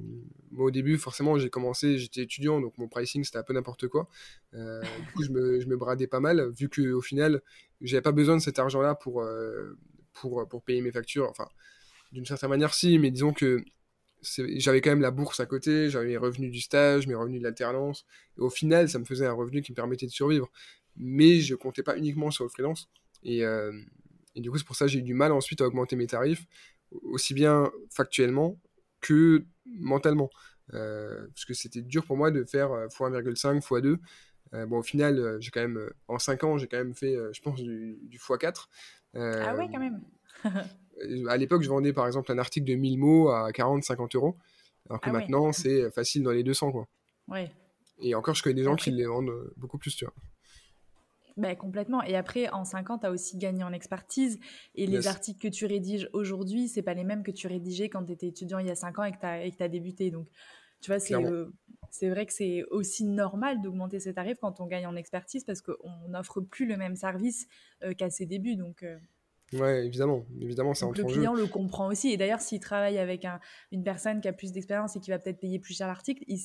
[0.51, 3.89] moi au début forcément j'ai commencé, j'étais étudiant donc mon pricing c'était un peu n'importe
[3.89, 4.09] quoi.
[4.55, 7.43] du coup je me, je me, bradais pas mal vu qu'au final
[7.83, 9.23] j'avais pas besoin de cet argent là pour,
[10.15, 11.29] pour, pour payer mes factures.
[11.29, 11.47] Enfin
[12.13, 13.63] d'une certaine manière si mais disons que
[14.23, 17.45] j'avais quand même la bourse à côté, j'avais mes revenus du stage, mes revenus de
[17.45, 18.05] l'alternance.
[18.37, 20.51] Au final, ça me faisait un revenu qui me permettait de survivre.
[20.97, 22.91] Mais je comptais pas uniquement sur le freelance.
[23.23, 23.73] Et, euh,
[24.35, 26.07] et du coup, c'est pour ça que j'ai eu du mal ensuite à augmenter mes
[26.07, 26.47] tarifs,
[27.03, 28.59] aussi bien factuellement
[29.01, 30.31] que mentalement.
[30.73, 33.99] Euh, parce que c'était dur pour moi de faire x1,5, x2.
[34.53, 37.41] Euh, bon, au final, j'ai quand même, en 5 ans, j'ai quand même fait, je
[37.41, 38.67] pense, du, du x4.
[39.15, 40.01] ah ouais, quand même.
[41.29, 44.37] à l'époque, je vendais par exemple un article de 1000 mots à 40-50 euros,
[44.89, 46.73] alors que ah maintenant, c'est facile dans les 200.
[46.73, 46.89] Quoi.
[47.29, 47.51] Ouais.
[48.01, 50.15] Et encore, je connais des gens qui les vendent euh, beaucoup plus, tu vois.
[51.41, 52.03] Bah, complètement.
[52.03, 54.39] Et après, en 5 ans, tu as aussi gagné en expertise.
[54.75, 58.05] Et les articles que tu rédiges aujourd'hui, c'est pas les mêmes que tu rédigeais quand
[58.05, 60.11] tu étais étudiant il y a 5 ans et que tu as, débuté.
[60.11, 60.29] Donc,
[60.81, 61.47] tu vois, c'est euh,
[61.91, 65.63] c'est vrai que c'est aussi normal d'augmenter ses tarifs quand on gagne en expertise parce
[65.63, 67.49] qu'on n'offre plus le même service
[67.83, 68.57] euh, qu'à ses débuts.
[68.57, 68.85] Donc,
[69.53, 72.11] Ouais, évidemment, évidemment, ça Le client le comprend aussi.
[72.11, 73.41] Et d'ailleurs, s'il travaille avec un,
[73.73, 76.39] une personne qui a plus d'expérience et qui va peut-être payer plus cher l'article, il,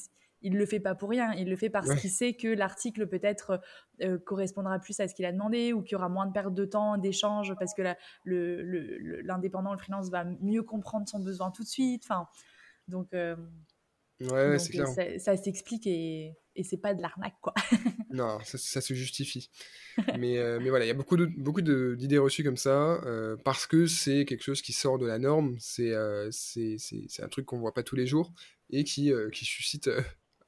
[0.46, 1.34] il le fait pas pour rien.
[1.34, 3.60] Il le fait parce qu'il sait que l'article peut-être
[4.02, 6.54] euh, correspondra plus à ce qu'il a demandé ou qu'il y aura moins de perte
[6.54, 7.82] de temps, d'échange, parce que
[8.24, 12.04] l'indépendant, le, le, freelance va mieux comprendre son besoin tout de suite.
[12.06, 12.28] Enfin,
[12.88, 13.36] donc, euh,
[14.22, 14.88] ouais, c'est clair.
[14.88, 17.54] Ça, ça s'explique et, et c'est pas de l'arnaque, quoi.
[18.10, 19.50] non, ça, se justifie.
[20.18, 21.62] mais, euh, mais voilà, il y a beaucoup d'idées beaucoup
[22.24, 25.92] reçues comme ça, euh, parce que c'est quelque chose qui sort de la norme, c'est
[25.92, 26.78] euh, c'est
[27.22, 28.34] un truc qu'on voit pas tous les jours,
[28.70, 29.90] et qui, qui suscite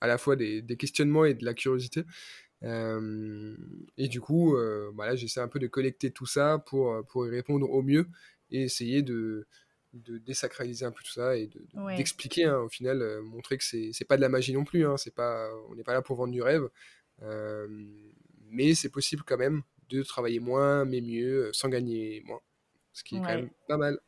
[0.01, 2.03] à la fois des, des, questionnements et de la curiosité.
[2.63, 4.55] et du coup,
[4.93, 8.07] voilà, j'essaie un peu de collecter tout ça pour, pour y répondre au mieux,
[8.49, 9.47] et essayer de,
[9.93, 11.49] de désacraliser un peu tout ça et
[11.97, 15.13] d'expliquer hein, au final, montrer que c'est pas de la magie non plus, hein, c'est
[15.13, 16.69] pas, on n'est pas là pour vendre du rêve,
[18.49, 22.41] mais c'est possible quand même de travailler moins mais mieux sans gagner moins,
[22.93, 23.99] ce qui est quand même pas mal.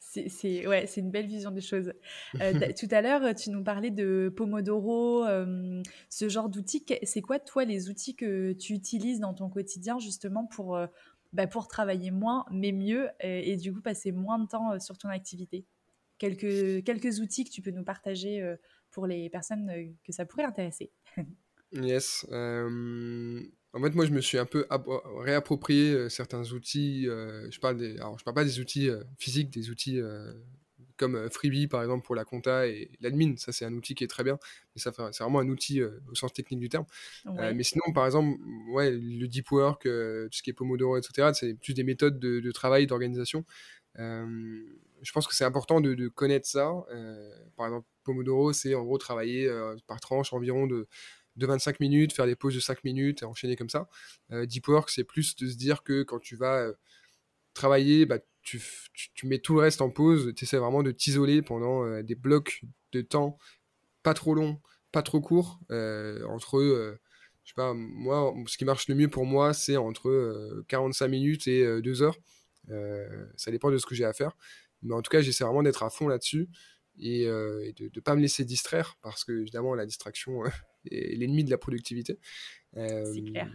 [0.00, 1.92] C'est ouais, une belle vision des choses.
[2.40, 6.84] Euh, tout à l'heure, tu nous parlais de Pomodoro, euh, ce genre d'outils.
[7.04, 10.86] C'est quoi, toi, les outils que tu utilises dans ton quotidien, justement, pour, euh,
[11.32, 15.10] bah, pour travailler moins, mais mieux, et, du coup, passer moins de temps sur ton
[15.10, 15.64] activité?
[16.18, 18.42] Quelques, quelques outils que tu peux nous partager
[18.90, 20.90] pour les personnes que ça pourrait intéresser.
[21.72, 22.26] yes.
[23.72, 24.66] En fait, moi, je me suis un peu
[25.18, 27.08] réapproprié euh, certains outils.
[27.08, 30.00] Euh, je parle des, alors, je parle pas des outils euh, physiques, des outils
[30.96, 33.34] comme Freebie, par exemple, pour la compta et l'admin.
[33.38, 34.38] Ça, c'est un outil qui est très bien.
[34.74, 36.84] Mais ça, c'est vraiment un outil au sens technique du terme.
[37.24, 38.38] mais sinon, par exemple,
[38.70, 42.50] ouais, le deep work, tout ce qui est Pomodoro, etc., c'est plus des méthodes de,
[42.50, 43.46] travail, d'organisation.
[43.96, 46.70] je pense que c'est important de, de, connaître ça.
[47.56, 49.50] par exemple, Pomodoro, c'est en gros travailler
[49.86, 50.86] par tranche environ de
[51.40, 53.88] de 25 minutes, faire des pauses de 5 minutes et enchaîner comme ça.
[54.30, 56.72] Euh, deep work, c'est plus de se dire que quand tu vas euh,
[57.54, 58.60] travailler, bah, tu,
[59.24, 62.62] mets tout le reste en pause, tu essaies vraiment de t'isoler pendant euh, des blocs
[62.92, 63.38] de temps
[64.02, 64.60] pas trop longs,
[64.92, 66.98] pas trop courts, entre,
[67.44, 71.46] je sais pas, moi, ce qui marche le mieux pour moi, c'est entre 45 minutes
[71.46, 72.16] et 2 heures.
[73.36, 74.36] ça dépend de ce que j'ai à faire.
[74.82, 76.48] Mais en tout cas, j'essaie vraiment d'être à fond là-dessus
[76.98, 80.42] et, de ne pas me laisser distraire parce que, évidemment, la distraction,
[80.84, 82.18] l'ennemi de la productivité.
[82.74, 83.50] c'est clair.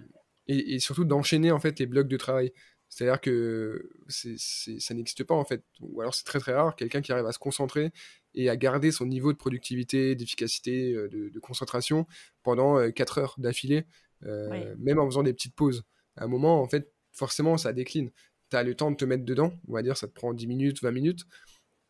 [0.48, 2.52] Et, surtout d'enchaîner en fait les blocs de travail.
[2.88, 7.12] C'est-à-dire que ça n'existe pas en fait, ou alors c'est très très rare, quelqu'un qui
[7.12, 7.92] arrive à se concentrer
[8.36, 12.06] et à garder son niveau de productivité, d'efficacité, de, concentration
[12.44, 13.86] pendant 4 heures d'affilée,
[14.22, 15.84] même en faisant des petites pauses.
[16.16, 18.12] À un moment, en fait, forcément, ça décline.
[18.50, 20.48] Tu as le temps de te mettre dedans, on va dire, ça te prend 10
[20.48, 21.26] minutes, 20 minutes.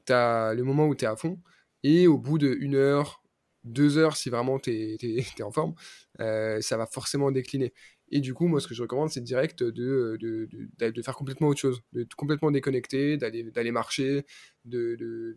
[0.05, 1.41] Tu as le moment où tu es à fond,
[1.83, 3.21] et au bout de 1 heure,
[3.65, 4.97] deux heures si vraiment tu es,
[5.43, 5.73] en forme,
[6.19, 7.73] euh, ça va forcément décliner.
[8.09, 10.47] Et du coup, moi, ce que je recommande, c'est direct de, de,
[10.77, 14.25] de, faire complètement autre chose, de complètement déconnecter, d'aller marcher,
[14.63, 15.35] de,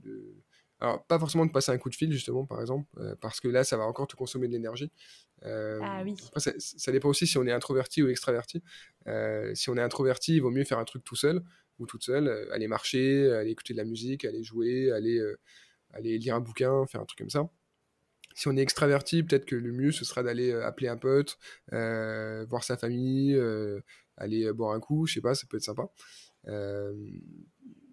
[0.78, 3.48] Alors, pas forcément de passer un coup de fil, justement, par exemple, euh, parce que
[3.48, 4.92] là, ça va encore te consommer de l'énergie.
[5.44, 6.14] Euh, ah oui.
[6.36, 8.62] ça, ça, dépend aussi si on est introverti ou extraverti.
[9.54, 11.42] si on est introverti, il vaut mieux faire un truc tout seul
[11.78, 15.22] ou toute seule, aller marcher, aller écouter de la musique, aller jouer, aller,
[15.94, 17.48] aller lire un bouquin, faire un truc comme ça
[18.38, 21.38] si on est extraverti, peut-être que le mieux, ce sera d'aller euh, appeler un pote,
[21.72, 23.80] euh, voir sa famille, euh,
[24.16, 25.88] aller boire un coup, je sais pas, ça peut être sympa.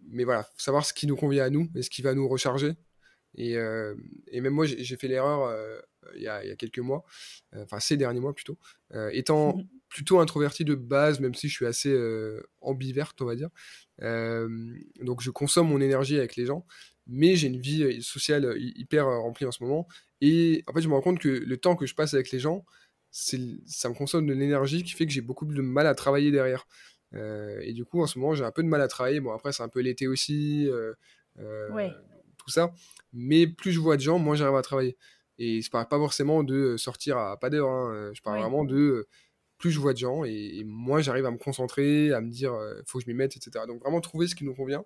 [0.08, 2.74] mais voilà, savoir ce qui nous convient à nous et ce qui va nous recharger.
[3.34, 5.52] Et, même moi, j'ai fait l'erreur
[6.16, 7.04] il, y a quelques mois,
[7.56, 8.60] enfin ces derniers mois plutôt,
[9.12, 9.58] étant
[9.90, 11.94] plutôt introverti de base, même si je suis assez
[12.62, 13.50] ambiverte, on va dire.
[14.00, 16.68] donc je consomme mon énergie avec les gens,
[17.08, 19.88] mais j'ai une vie sociale hyper remplie en ce moment.
[20.28, 22.40] Et en fait, je me rends compte que le temps que je passe avec les
[22.40, 22.66] gens,
[23.12, 26.66] ça me consomme de l'énergie qui fait que j'ai beaucoup de mal à travailler derrière.
[27.14, 29.20] Euh, et du coup, en ce moment, j'ai un peu de mal à travailler.
[29.20, 30.94] Bon, après, c'est un peu l'été aussi, euh,
[31.38, 31.90] euh,
[32.40, 32.74] tout ça.
[33.14, 34.98] Mais plus je vois de gens, moins j'arrive à travailler.
[35.38, 37.70] Et je parle pas forcément de sortir à pas d'heure.
[37.70, 38.12] Hein.
[38.16, 39.08] Je parle vraiment de
[39.60, 42.84] plus je vois de gens et, moins j'arrive à me concentrer, à me dire, il
[42.88, 43.66] faut que je m'y mette, etc.
[43.68, 44.84] Donc vraiment trouver ce qui nous convient,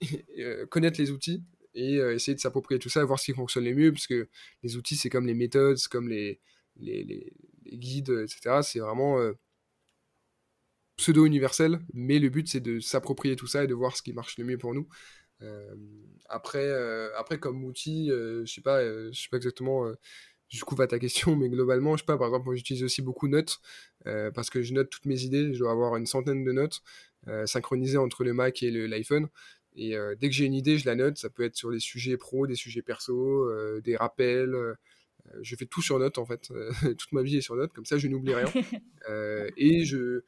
[0.70, 1.44] connaître les outils
[1.74, 4.28] et euh, essayer de s'approprier tout ça, voir ce qui fonctionne le mieux, parce que
[4.62, 6.40] les outils, c'est comme les méthodes, c'est comme les,
[6.76, 7.32] les, les,
[7.76, 8.60] guides, etc.
[8.62, 9.32] C'est vraiment euh,
[10.96, 14.38] pseudo-universel, mais le but, c'est de s'approprier tout ça et de voir ce qui marche
[14.38, 14.88] le mieux pour nous.
[15.40, 15.74] Euh,
[16.28, 16.70] après,
[17.16, 18.80] après, comme outil, je sais pas,
[19.12, 19.90] sais pas exactement
[20.48, 23.26] je coupe à ta question, mais globalement, je sais pas, par exemple, j'utilise aussi beaucoup
[23.26, 23.60] Notes,
[24.04, 26.82] parce que je note toutes mes idées, je dois avoir une centaine de notes
[27.46, 29.28] synchronisées entre le Mac et l'iPhone.
[29.74, 31.18] Et euh, dès que j'ai une idée, je la note.
[31.18, 34.54] Ça peut être sur des sujets pro, des sujets perso, euh, des rappels.
[34.54, 34.74] Euh,
[35.40, 36.48] je fais tout sur note en fait.
[36.98, 38.52] Toute ma vie est sur note, comme ça je n'oublie rien.
[39.56, 40.22] et je,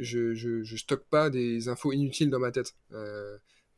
[0.00, 2.74] je, je, je, stocke pas des infos inutiles dans ma tête.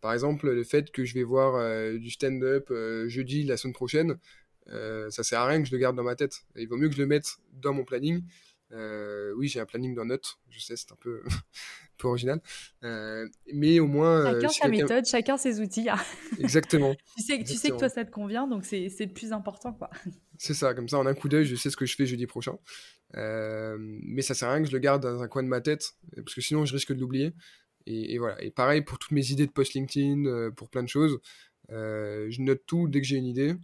[0.01, 2.73] par exemple, le fait que je vais voir du stand-up
[3.09, 4.19] jeudi la semaine prochaine,
[4.67, 6.41] ça sert à rien que je le garde dans ma tête.
[6.57, 8.23] Il vaut mieux que je le mette dans mon planning.
[8.73, 11.23] Oui, j'ai un planning dans Note, je sais, c'est un peu
[12.01, 12.41] peu original.
[12.83, 14.27] Euh, mais au moins.
[14.27, 15.89] Euh, chacun sa méthode, chacun ses outils.
[16.39, 16.95] Exactement.
[17.17, 19.73] tu sais, tu sais que toi, ça te convient, donc c'est le plus important.
[19.73, 19.91] quoi.
[20.39, 22.27] C'est ça, comme ça, en un coup d'œil, je sais ce que je fais jeudi
[22.27, 22.57] prochain.
[23.17, 25.61] Euh, mais ça sert à rien que je le garde dans un coin de ma
[25.61, 27.33] tête, parce que sinon, je risque de l'oublier.
[27.87, 28.43] Et, voilà.
[28.43, 31.19] Et pareil pour toutes mes idées de post LinkedIn, pour plein de choses.
[31.69, 33.55] je note tout dès que j'ai une idée.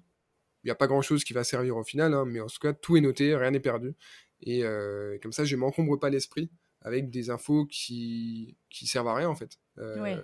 [0.65, 2.59] Il n'y a pas grand chose qui va servir au final, hein, mais en tout
[2.61, 3.95] cas, tout est noté, rien n'est perdu.
[4.43, 4.62] Et
[5.22, 6.51] comme ça, je m'encombre pas l'esprit
[6.82, 9.59] avec des infos qui, qui servent à rien en fait.
[9.78, 10.22] Euh, Ça Ouais,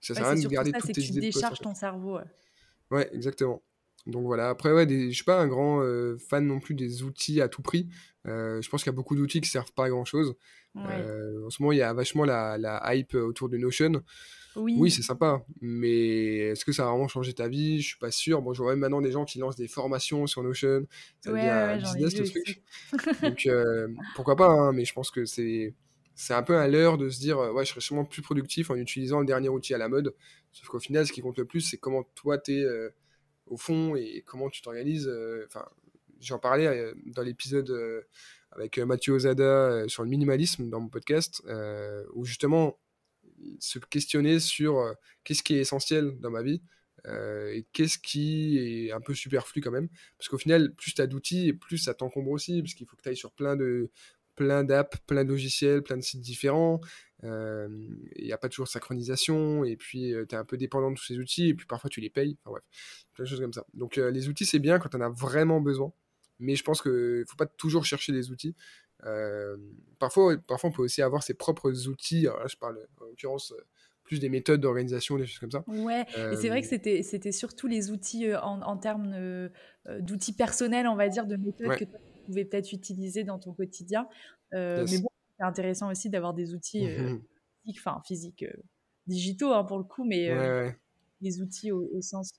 [0.00, 1.74] sert à rien de garder ça, toutes c'est que tes tu idées en décharges ton
[1.74, 2.18] cerveau.
[2.90, 3.62] Ouais, exactement.
[4.06, 4.48] Donc voilà.
[4.48, 7.48] Après, ouais, des, je suis pas un grand euh, fan non plus des outils à
[7.48, 7.88] tout prix.
[8.26, 10.34] Euh, je pense qu'il y a beaucoup d'outils qui servent pas à grand chose.
[10.74, 10.82] Ouais.
[10.90, 14.02] Euh, en ce moment, il y a vachement la, la hype autour de Notion.
[14.56, 17.82] Oui, Oui, c'est sympa, mais est-ce que ça va vraiment changer ta vie?
[17.82, 18.40] Je suis pas sûr.
[18.40, 20.86] Bon, je vois même maintenant des gens qui lancent des formations sur Notion.
[21.20, 22.62] Ça ouais, devient un business, le truc.
[23.22, 23.48] Donc,
[24.14, 25.74] pourquoi pas, hein, mais je pense que c'est
[26.14, 28.76] c'est un peu à l'heure de se dire, ouais, je serais sûrement plus productif en
[28.76, 30.14] utilisant le dernier outil à la mode.
[30.50, 32.88] Sauf qu'au final, ce qui compte le plus, c'est comment toi, t'es euh,
[33.46, 35.08] au fond et comment tu t'organises.
[35.08, 35.66] euh, Enfin,
[36.20, 38.02] j'en parlais euh, dans l'épisode euh,
[38.52, 41.42] avec Mathieu Ozada sur le minimalisme dans mon podcast,
[42.14, 42.78] où justement,
[43.58, 44.94] se questionner sur
[45.24, 46.62] qu'est-ce qui est essentiel dans ma vie
[47.06, 49.88] et qu'est-ce qui est un peu superflu quand même.
[50.16, 53.02] Parce qu'au final, plus tu as d'outils plus ça t'encombre aussi, parce qu'il faut que
[53.02, 53.90] tu ailles sur plein de
[54.36, 56.80] plein d'apps, plein de logiciels, plein de sites différents.
[57.26, 60.96] Il n'y a pas toujours de synchronisation, et puis tu es un peu dépendant de
[60.96, 62.36] tous ces outils, et puis parfois tu les payes.
[62.42, 62.64] Enfin bref,
[63.14, 63.64] plein de choses comme ça.
[63.74, 65.92] Donc les outils, c'est bien quand on a vraiment besoin,
[66.38, 68.54] mais je pense qu'il ne faut pas toujours chercher des outils.
[69.04, 69.56] Euh,
[69.98, 72.26] parfois, parfois, on peut aussi avoir ses propres outils.
[72.26, 73.52] Alors là, je parle en l'occurrence
[74.04, 75.64] plus des méthodes d'organisation, des choses comme ça.
[75.66, 79.48] Ouais, et c'est vrai que c'était c'était surtout les outils en, en termes euh,
[80.00, 81.90] d'outils personnels, on va dire, de méthodes ouais, que tu
[82.24, 84.08] pouvais peut-être utiliser dans ton quotidien.
[84.52, 85.02] Mais yes.
[85.02, 85.08] bon,
[85.38, 87.16] c'est intéressant aussi d'avoir des outils euh,
[87.62, 88.62] physiques, enfin physiques, euh,
[89.06, 90.78] digitaux hein, pour le coup, mais Ouais, euh, ouais,
[91.20, 92.32] des outils au, au sens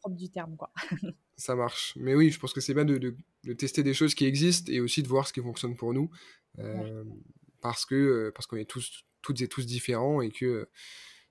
[0.00, 0.72] propre du terme, quoi.
[1.36, 1.94] ça marche.
[1.96, 4.72] Mais oui, je pense que c'est bien de, de- de tester des choses qui existent
[4.72, 6.10] et aussi de voir ce qui fonctionne pour nous.
[6.58, 6.92] Ouais.
[7.60, 10.68] parce que parce qu'on est tous, toutes et tous différents et que,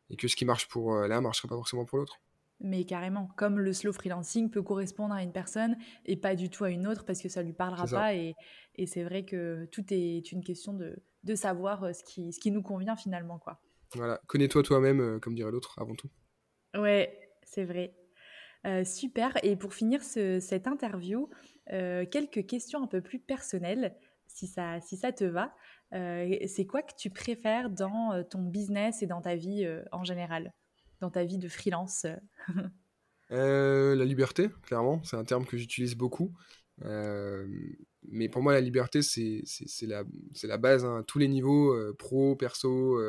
[0.09, 2.19] et que ce qui marche pour l'un ne marchera pas forcément pour l'autre.
[2.61, 5.75] Mais carrément, comme le slow freelancing peut correspondre à une personne
[6.05, 8.15] et pas du tout à une autre parce que ça lui parlera pas.
[8.15, 8.33] Et,
[8.75, 12.39] et c'est vrai que tout est une question de, de savoir euh, ce qui, ce
[12.39, 13.59] qui nous convient finalement, quoi.
[13.93, 14.21] Voilà.
[14.27, 16.09] Connais-toi toi-même, euh, comme dirait l'autre, avant tout.
[16.77, 17.93] Ouais, c'est vrai.
[18.65, 19.37] Euh, super.
[19.43, 21.29] Et pour finir ce- cette interview,
[21.71, 23.95] euh, quelques questions un peu plus personnelles,
[24.27, 25.53] si ça, si ça te va.
[25.93, 30.51] Euh, c'est quoi que tu préfères dans ton business et dans ta vie en général,
[31.01, 32.05] dans ta vie de freelance?
[32.05, 32.69] euh
[33.31, 36.33] Euh, la liberté, clairement, c'est un terme que j'utilise beaucoup.
[36.83, 37.47] Euh,
[38.07, 39.43] mais pour moi, la liberté, c'est
[39.87, 42.99] la, base hein, à tous les niveaux, euh, pro, perso,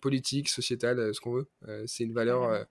[0.00, 1.48] politique, sociétal, ce qu'on veut.
[1.86, 2.66] C'est une valeur,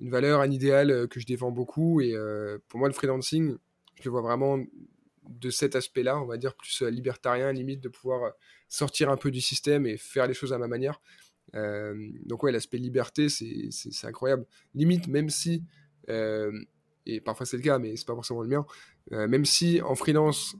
[0.00, 2.00] une valeur, un idéal que je défends beaucoup.
[2.00, 2.14] Et
[2.68, 3.56] pour moi, le freelancing,
[3.96, 4.62] je le vois vraiment
[5.28, 8.32] de cet aspect-là, on va dire plus libertarien, limite de pouvoir
[8.68, 11.00] sortir un peu du système et faire les choses à ma manière.
[11.54, 11.94] Euh,
[12.24, 14.46] donc ouais, l'aspect liberté, c'est incroyable.
[14.74, 15.62] Limite, même si,
[16.08, 16.52] euh,
[17.06, 18.66] et parfois c'est le cas, mais c'est pas forcément le mien,
[19.12, 20.56] euh, même si en freelance,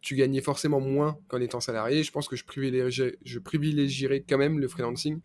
[0.00, 4.38] tu gagnais forcément moins qu'en étant salarié, je pense que je privilégierais, je privilégierais quand
[4.38, 5.20] même le freelancing.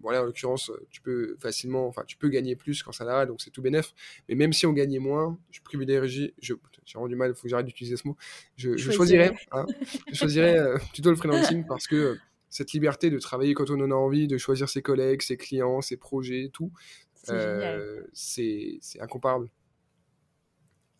[0.00, 3.50] Voilà, en l'occurrence, tu peux facilement, enfin, tu peux gagner plus qu'en salarié, donc c'est
[3.50, 3.92] tout bénef.
[4.28, 7.48] Mais même si on gagnait moins, je privilégie, je, j'ai rendu mal, il faut que
[7.48, 8.16] j'arrête d'utiliser ce mot.
[8.56, 9.28] Je, je Choisirais.
[9.28, 9.66] choisirais, hein,
[10.08, 12.16] je choisirais plutôt le freelancing parce que
[12.54, 15.80] cette liberté de travailler quand on en a envie, de choisir ses collègues, ses clients,
[15.80, 16.70] ses projets, tout,
[17.14, 19.50] C'est euh, c'est incomparable.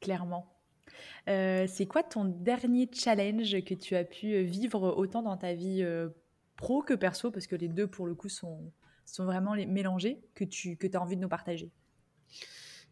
[0.00, 0.50] clairement.
[1.28, 5.54] Euh, c'est quoi ton dernier challenge que tu as pu euh, vivre autant dans ta
[5.54, 6.10] vie euh,
[6.56, 8.72] pro que perso, parce que les deux pour le coup sont,
[9.04, 11.70] sont vraiment les mélangés, que tu que as envie de nous partager?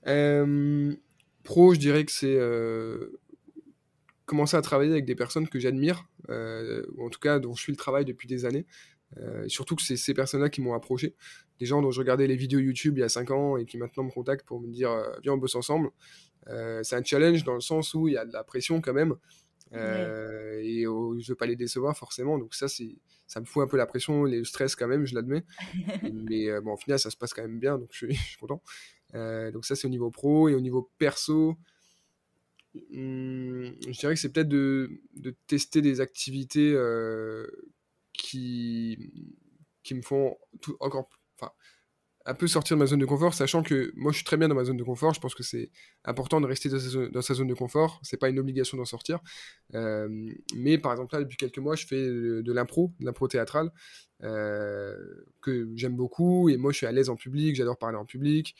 [0.06, 0.94] Euh,
[1.42, 2.38] pro, je dirais que c'est
[4.32, 7.60] commencer à travailler avec des personnes que j'admire, euh, ou en tout cas dont je
[7.60, 8.64] suis le travail depuis des années.
[9.18, 11.14] Euh, surtout que c'est ces personnes-là qui m'ont approché.
[11.60, 13.76] Des gens dont je regardais les vidéos YouTube il y a 5 ans et qui
[13.76, 15.90] maintenant me contactent pour me dire euh, viens on bosse ensemble.
[16.46, 19.16] C'est un challenge dans le sens où il y a de la pression quand même.
[19.70, 20.62] Ouais.
[20.64, 22.38] Et oh, je veux pas les décevoir forcément.
[22.38, 25.14] Donc ça, c'est, ça me fout un peu la pression, le stress quand même, je
[25.14, 25.44] l'admets.
[26.10, 28.38] Mais bon, au final, ça se passe quand même bien, donc je suis, je suis
[28.38, 28.62] content.
[29.12, 30.48] Donc ça, c'est au niveau pro.
[30.48, 31.58] Et au niveau perso,
[32.74, 35.00] je dirais que c'est peut-être de,
[35.46, 37.46] tester des activités euh,
[38.12, 38.98] qui,
[39.82, 41.08] qui me font tout, encore
[41.38, 41.52] enfin,
[42.24, 44.48] un peu sortir de ma zone de confort, sachant que moi je suis très bien
[44.48, 45.12] dans ma zone de confort.
[45.12, 45.70] Je pense que c'est
[46.04, 48.00] important de rester dans sa zone, de confort.
[48.02, 49.20] C'est pas une obligation d'en sortir.
[49.74, 50.08] Euh,
[50.54, 53.70] mais par exemple, là, depuis quelques mois, je fais de, de l'impro, de l'impro théâtrale,
[54.22, 54.96] euh,
[55.40, 56.48] que j'aime beaucoup.
[56.48, 58.54] Et moi, je suis à l'aise en public, j'adore parler en public,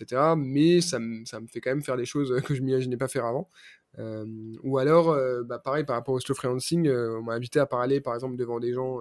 [0.00, 0.36] etc.
[0.36, 3.08] Mais ça, me- ça me fait quand même faire des choses que je m'imaginais pas
[3.08, 3.50] faire avant.
[3.98, 4.26] Euh,
[4.62, 7.66] ou alors, euh, bah, pareil, par rapport au slow freelancing, euh, on m'a invité à
[7.66, 9.00] parler, par exemple, devant des gens,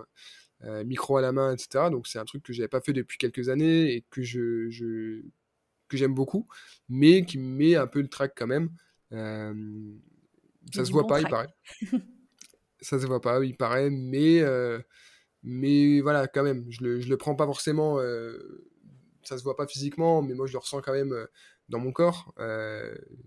[0.63, 1.89] euh, micro à la main, etc.
[1.89, 5.21] Donc, c'est un truc que j'avais pas fait depuis quelques années et que je, je-
[5.89, 6.47] que j'aime beaucoup,
[6.89, 8.69] mais qui me met un peu le trac quand même.
[9.11, 9.53] Euh,
[10.73, 11.47] ça se voit bon pas, il paraît.
[12.81, 14.79] Ça se voit pas, il paraît, mais, euh,
[15.43, 18.67] mais voilà, quand même, je le, je le prends pas forcément euh,
[19.27, 21.13] ça se voit pas physiquement, mais moi je le ressens quand même
[21.69, 22.33] dans mon corps.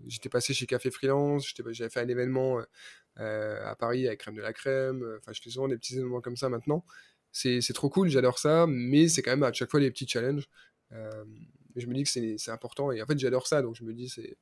[0.07, 2.61] j'étais passé chez Café Freelance, j'avais fait un événement
[3.15, 5.17] à Paris avec Crème de la Crème.
[5.19, 6.85] Enfin, je fais souvent des petits événements comme ça maintenant.
[7.31, 10.49] C'est trop cool, j'adore ça, mais c'est quand même à chaque fois des petits challenges.
[10.91, 14.09] je me dis que c'est important et en fait j'adore ça, donc je me dis
[14.09, 14.37] c'est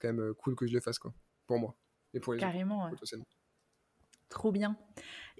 [0.00, 1.12] quand même cool que je le fasse quoi,
[1.46, 1.76] pour moi
[2.14, 2.90] et pour les Carrément.
[4.28, 4.76] Trop bien.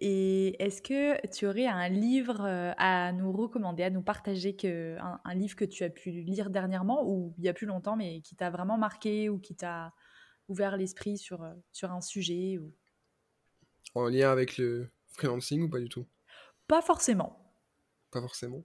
[0.01, 4.97] Et est-ce que tu aurais un livre euh, à nous recommander, à nous partager, que,
[4.99, 8.20] un, livre que tu as pu lire dernièrement ou il y a plus longtemps, mais
[8.20, 9.93] qui t'a vraiment marqué ou qui t'a
[10.49, 12.72] ouvert l'esprit sur, euh, sur un sujet ou...
[13.95, 16.07] En lien avec le freelancing ou pas du tout?
[16.68, 17.53] Pas forcément.
[18.12, 18.64] Pas forcément.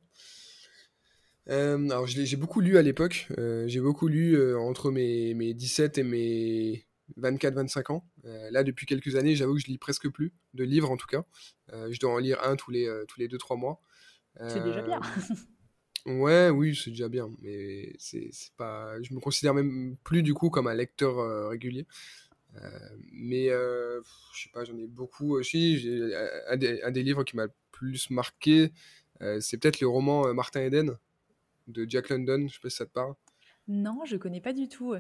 [1.49, 3.27] Euh, alors j'ai beaucoup lu à l'époque.
[3.65, 6.85] j'ai beaucoup lu entre mes, mes 17 et mes
[7.17, 8.05] 24-25 ans.
[8.25, 11.07] Euh, là, depuis quelques années, j'avoue que je lis presque plus de livres en tout
[11.07, 11.25] cas.
[11.71, 13.81] Euh, je dois en lire un tous les, euh, tous les 2-3 mois.
[14.47, 14.99] C'est déjà bien.
[16.07, 17.29] ouais, oui, c'est déjà bien.
[17.41, 18.99] Mais c'est pas.
[19.03, 21.85] Je me considère même plus du coup comme un lecteur régulier.
[23.11, 24.01] mais je
[24.33, 25.87] sais pas, j'en ai beaucoup aussi.
[26.47, 28.71] Un des, un des livres qui m'a le plus marqué,
[29.39, 30.97] c'est peut-être le roman Martin Eden
[31.67, 32.47] de Jack London.
[32.47, 33.13] Je sais pas si ça te parle.
[33.67, 34.95] Non, je connais pas du tout.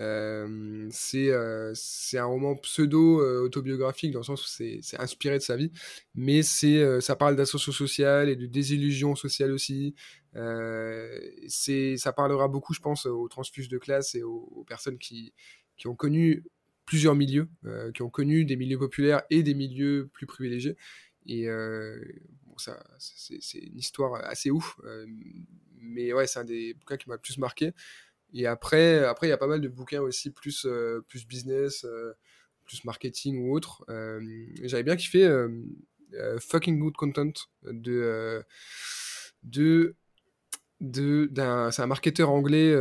[0.00, 5.72] Euh, euh, c'est un roman pseudo-autobiographique dans le sens où c'est inspiré de sa vie,
[6.14, 9.94] mais c'est ça parle d'ascension sociale et de désillusion sociale aussi.
[10.34, 15.32] ça parlera beaucoup, je pense, aux transfuges de classe et aux, personnes qui,
[15.76, 16.44] qui, ont connu
[16.84, 17.48] plusieurs milieux,
[17.94, 20.76] qui ont connu des milieux populaires et des milieux plus privilégiés.
[21.26, 22.54] Et bon,
[22.98, 24.78] c'est une histoire assez ouf,
[25.80, 27.72] mais ouais, c'est un des bouquins qui m'a le plus marqué.
[28.34, 31.84] Et après, après, il y a pas mal de bouquins aussi, plus, euh, plus business,
[31.84, 32.12] euh,
[32.64, 33.84] plus marketing ou autre.
[33.88, 34.20] Euh,
[34.62, 35.26] j'avais bien kiffé
[36.40, 37.32] Fucking Good Content
[37.64, 38.42] de.
[39.42, 39.94] de
[40.80, 41.28] de
[41.72, 42.72] c'est un marketeur anglais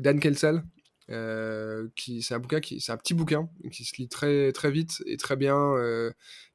[0.00, 0.64] Dan Kelsall
[1.94, 5.02] qui c'est un bouquin qui c'est un petit bouquin qui se lit très très vite
[5.04, 5.74] et très bien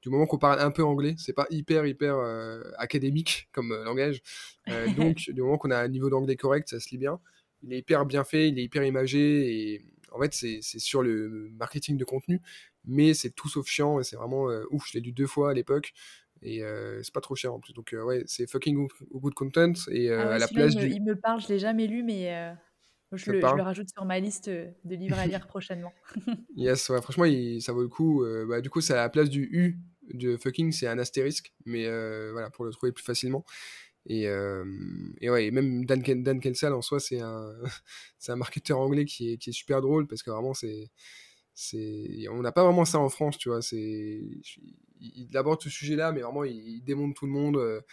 [0.01, 2.17] du moment qu'on parle un peu anglais c'est pas hyper hyper
[2.79, 4.23] académique comme langage
[4.97, 7.19] donc du moment qu'on a un niveau d'anglais correct ça se lit bien
[7.63, 11.49] il est hyper bien fait, il est hyper imagé et en fait c'est sur le
[11.57, 12.41] marketing de contenu,
[12.85, 14.87] mais c'est tout sauf chiant et c'est vraiment euh, ouf.
[14.87, 15.93] Je l'ai lu deux fois à l'époque
[16.41, 17.73] et euh, c'est pas trop cher en plus.
[17.73, 21.03] Donc euh, ouais, c'est fucking good, content et ah à la place il me, il
[21.03, 22.55] me parle, je l'ai jamais lu mais
[23.11, 25.91] je le, je le, rajoute sur ma liste de livres à lire prochainement.
[26.55, 27.25] yes, ouais, franchement,
[27.59, 28.23] ça vaut le coup.
[28.47, 29.79] bah, du coup, c'est à la place du U
[30.13, 31.85] de fucking, c'est un astérisque, mais
[32.31, 33.43] voilà, pour le trouver plus facilement.
[34.05, 34.23] Et,
[35.21, 36.41] et, ouais, même Dan, Dan
[36.73, 37.53] en soi, c'est un,
[38.27, 40.89] un marketeur anglais qui est, qui est super drôle parce que vraiment, c'est.
[42.31, 43.59] On n'a pas vraiment ça en France, tu vois.
[43.71, 44.41] Il,
[45.01, 47.83] il aborde ce sujet-là, mais vraiment, il, démonte tout le monde.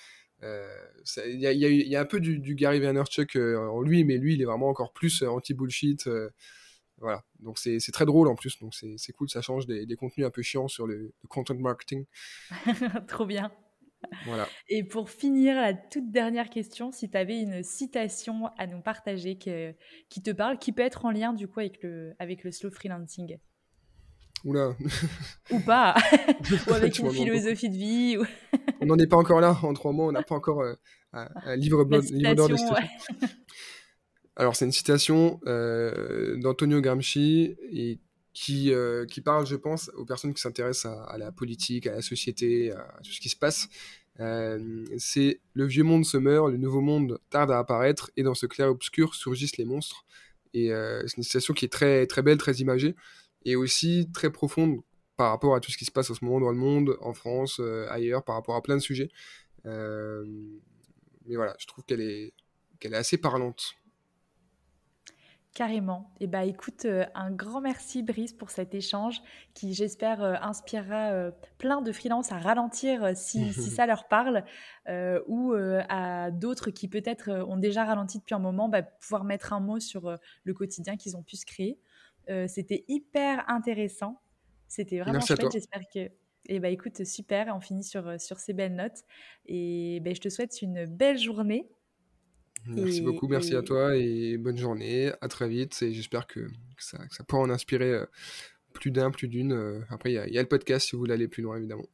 [0.42, 4.34] Il y, a, y, y, a, un peu du, Gary Vaynerchuk en lui, mais lui,
[4.34, 6.08] il est vraiment encore plus anti-bullshit.
[6.98, 10.26] voilà, donc c'est très drôle en plus, donc c'est cool, ça change des, des, contenus
[10.26, 12.04] un peu chiants sur le content marketing.
[13.08, 13.50] Trop bien.
[14.68, 19.36] Et pour finir, la toute dernière question, si tu avais une citation à nous partager
[19.36, 22.70] qui te parle, qui peut être en lien du coup avec le, avec le slow
[22.70, 23.38] freelancing?
[24.44, 24.76] Oula.
[25.50, 25.96] Ou pas.
[26.68, 28.16] ou avec une philosophie de vie.
[28.80, 29.58] on n'en est pas encore là.
[29.62, 30.74] En trois mois, on n'a pas encore euh,
[31.12, 32.74] un, livre, d'or de citation.
[34.36, 37.98] Alors, c'est une citation euh, d'Antonio Gramsci et
[38.36, 42.02] qui, euh, qui parle, je pense, aux personnes qui s'intéressent à, la politique, à la
[42.02, 43.66] société, à tout ce qui se passe.
[44.20, 48.34] Euh, c'est le vieux monde se meurt, le nouveau monde tarde à apparaître, et dans
[48.34, 50.04] ce clair-obscur surgissent les monstres.
[50.52, 52.94] Et euh, c'est une situation qui est très, très belle, très imagée,
[53.46, 54.80] et aussi très profonde
[55.16, 57.14] par rapport à tout ce qui se passe en ce moment dans le monde, en
[57.14, 57.58] France,
[57.88, 59.10] ailleurs, par rapport à plein de sujets.
[59.64, 62.34] mais voilà, je trouve qu'elle est,
[62.80, 63.76] qu'elle est assez parlante.
[65.56, 66.10] Carrément.
[66.20, 69.22] Et eh bah écoute, euh, un grand merci Brice pour cet échange
[69.54, 74.44] qui j'espère euh, inspirera euh, plein de freelances à ralentir si, ça leur parle
[75.26, 79.60] ou à d'autres qui peut-être ont déjà ralenti depuis un moment, bah, pouvoir mettre un
[79.60, 81.78] mot sur le quotidien qu'ils ont pu se créer.
[82.48, 84.20] C'était hyper intéressant.
[84.68, 85.50] C'était vraiment chouette.
[85.50, 86.00] J'espère que.
[86.48, 87.52] Et eh bah écoute, super.
[87.56, 89.04] On finit sur, sur ces belles notes.
[89.46, 91.66] Et bah, je te souhaite une belle journée.
[92.68, 95.12] Merci beaucoup, merci à toi et bonne journée.
[95.20, 96.48] À très vite et j'espère que,
[96.78, 98.06] ça, ça, pourra en inspirer euh,
[98.72, 99.52] plus d'un, plus d'une.
[99.52, 99.80] Euh.
[99.90, 101.86] Après, il y, a le podcast si vous voulez aller plus loin, évidemment.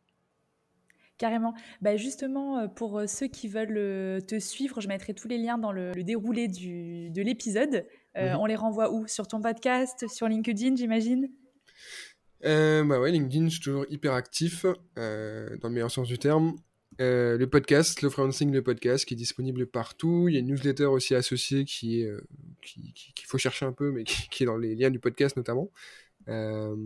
[1.18, 1.54] Carrément.
[1.80, 5.72] Bah justement, euh, pour ceux qui veulent te suivre, je mettrai tous les liens dans
[5.72, 7.86] le, déroulé du, de l'épisode.
[8.16, 8.36] Mhm.
[8.40, 9.06] On les renvoie où?
[9.06, 11.28] Sur ton podcast Sur LinkedIn, j'imagine?
[12.42, 16.56] Bah ouais, LinkedIn, je suis toujours hyper actif, dans le meilleur sens du terme.
[17.02, 20.28] Euh, le podcast, Slow Freelancing, le podcast, qui est disponible partout.
[20.28, 22.20] Il y a une newsletter aussi associée qui euh,
[22.60, 25.70] qu'il faut chercher un peu, mais qui, est dans les liens du podcast notamment.
[26.28, 26.76] Euh,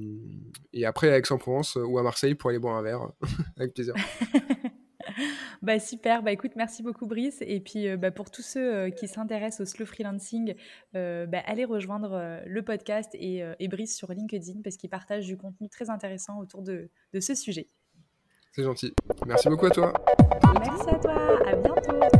[0.72, 3.10] et après à Aix-en-Provence ou à Marseille pour aller boire un verre,
[3.58, 3.94] avec plaisir.
[5.62, 7.42] bah super, bah écoute, merci beaucoup Brice.
[7.42, 10.54] Et puis bah, pour tous ceux qui s'intéressent au slow freelancing,
[10.94, 15.68] bah, allez rejoindre le podcast et, et, Brice sur LinkedIn parce qu'il partage du contenu
[15.68, 17.66] très intéressant autour de, de ce sujet.
[18.56, 18.94] C'est gentil.
[19.26, 19.92] Merci beaucoup à toi.
[20.58, 21.12] Merci à toi.
[21.46, 22.15] À bientôt.